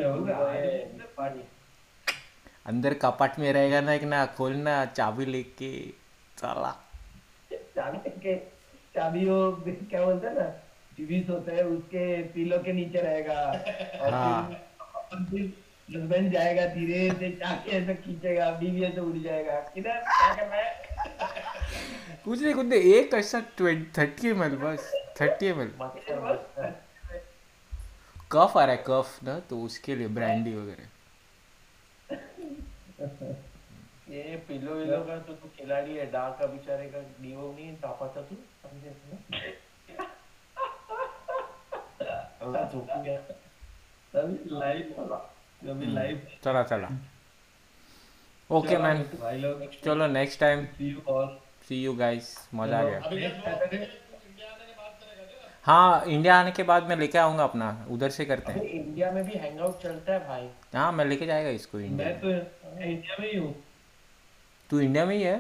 [1.17, 1.43] पानी।
[2.67, 5.71] अंदर कपाट में रहेगा ना एक ना खोलना चाबी लेके
[6.39, 6.71] चला
[7.53, 8.37] चाबी के
[8.95, 10.45] चाबी वो क्या बोलते हैं ना
[10.97, 13.41] टीवी होता है उसके पिलो के नीचे रहेगा।
[14.01, 14.53] और हाँ।
[15.31, 15.53] फिर
[15.97, 19.99] हस्बैंड जाएगा धीरे से जाके ऐसे खींचेगा बीवी ऐसे उड़ जाएगा। किधर?
[20.01, 20.80] क्या करना है?
[22.25, 25.71] कुछ नहीं कुछ नहीं एक ऐसा ट्वेंटी थर्टी एम एल बस थर्टी एम एल
[28.33, 30.87] कफ आ रहा है कफ ना तो उसके लिए ब्रांडी वगैरह।
[34.11, 38.07] ये पिलो विलो का तो तू खिलाड़ी है डाक का बेचारे का डीओ नहीं तापा
[38.17, 39.17] था तू समझे ना?
[42.43, 43.19] अल्लाह झोंकू गया।
[44.15, 44.85] तभी लाइव
[45.63, 46.89] तभी लाइव चला चला।
[48.51, 49.05] ओके मैन
[49.85, 51.31] चलो next time see you all
[51.71, 53.01] see you guys मज़ा आ गया।
[55.65, 59.23] हाँ इंडिया आने के बाद मैं लेके आऊँगा अपना। उधर से करते हैं। इंडिया में
[59.25, 62.29] भी हैंगआउट चलता है भाई। हाँ मैं लेके जाएगा इसको इंडिया मैं तो
[62.83, 63.55] इंडिया में ही हूँ।
[64.71, 65.37] तू इंडिया में ही है?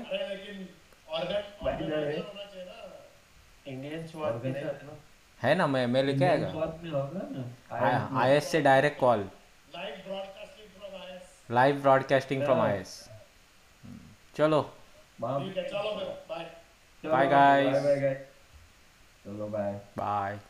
[5.40, 6.48] है ना मैं मैं लेके आएगा।
[7.72, 9.28] आई एस हाँ, से direct call
[11.50, 13.08] live broadcasting from I S
[14.36, 14.60] चलो।
[15.20, 15.46] Mom.
[15.46, 16.28] You catch all of.
[16.28, 16.48] Bye.
[17.02, 17.74] Bye, guys.
[17.74, 18.16] Bye, bye, guys.
[19.26, 19.80] Bye, bye.
[19.94, 20.40] Bye.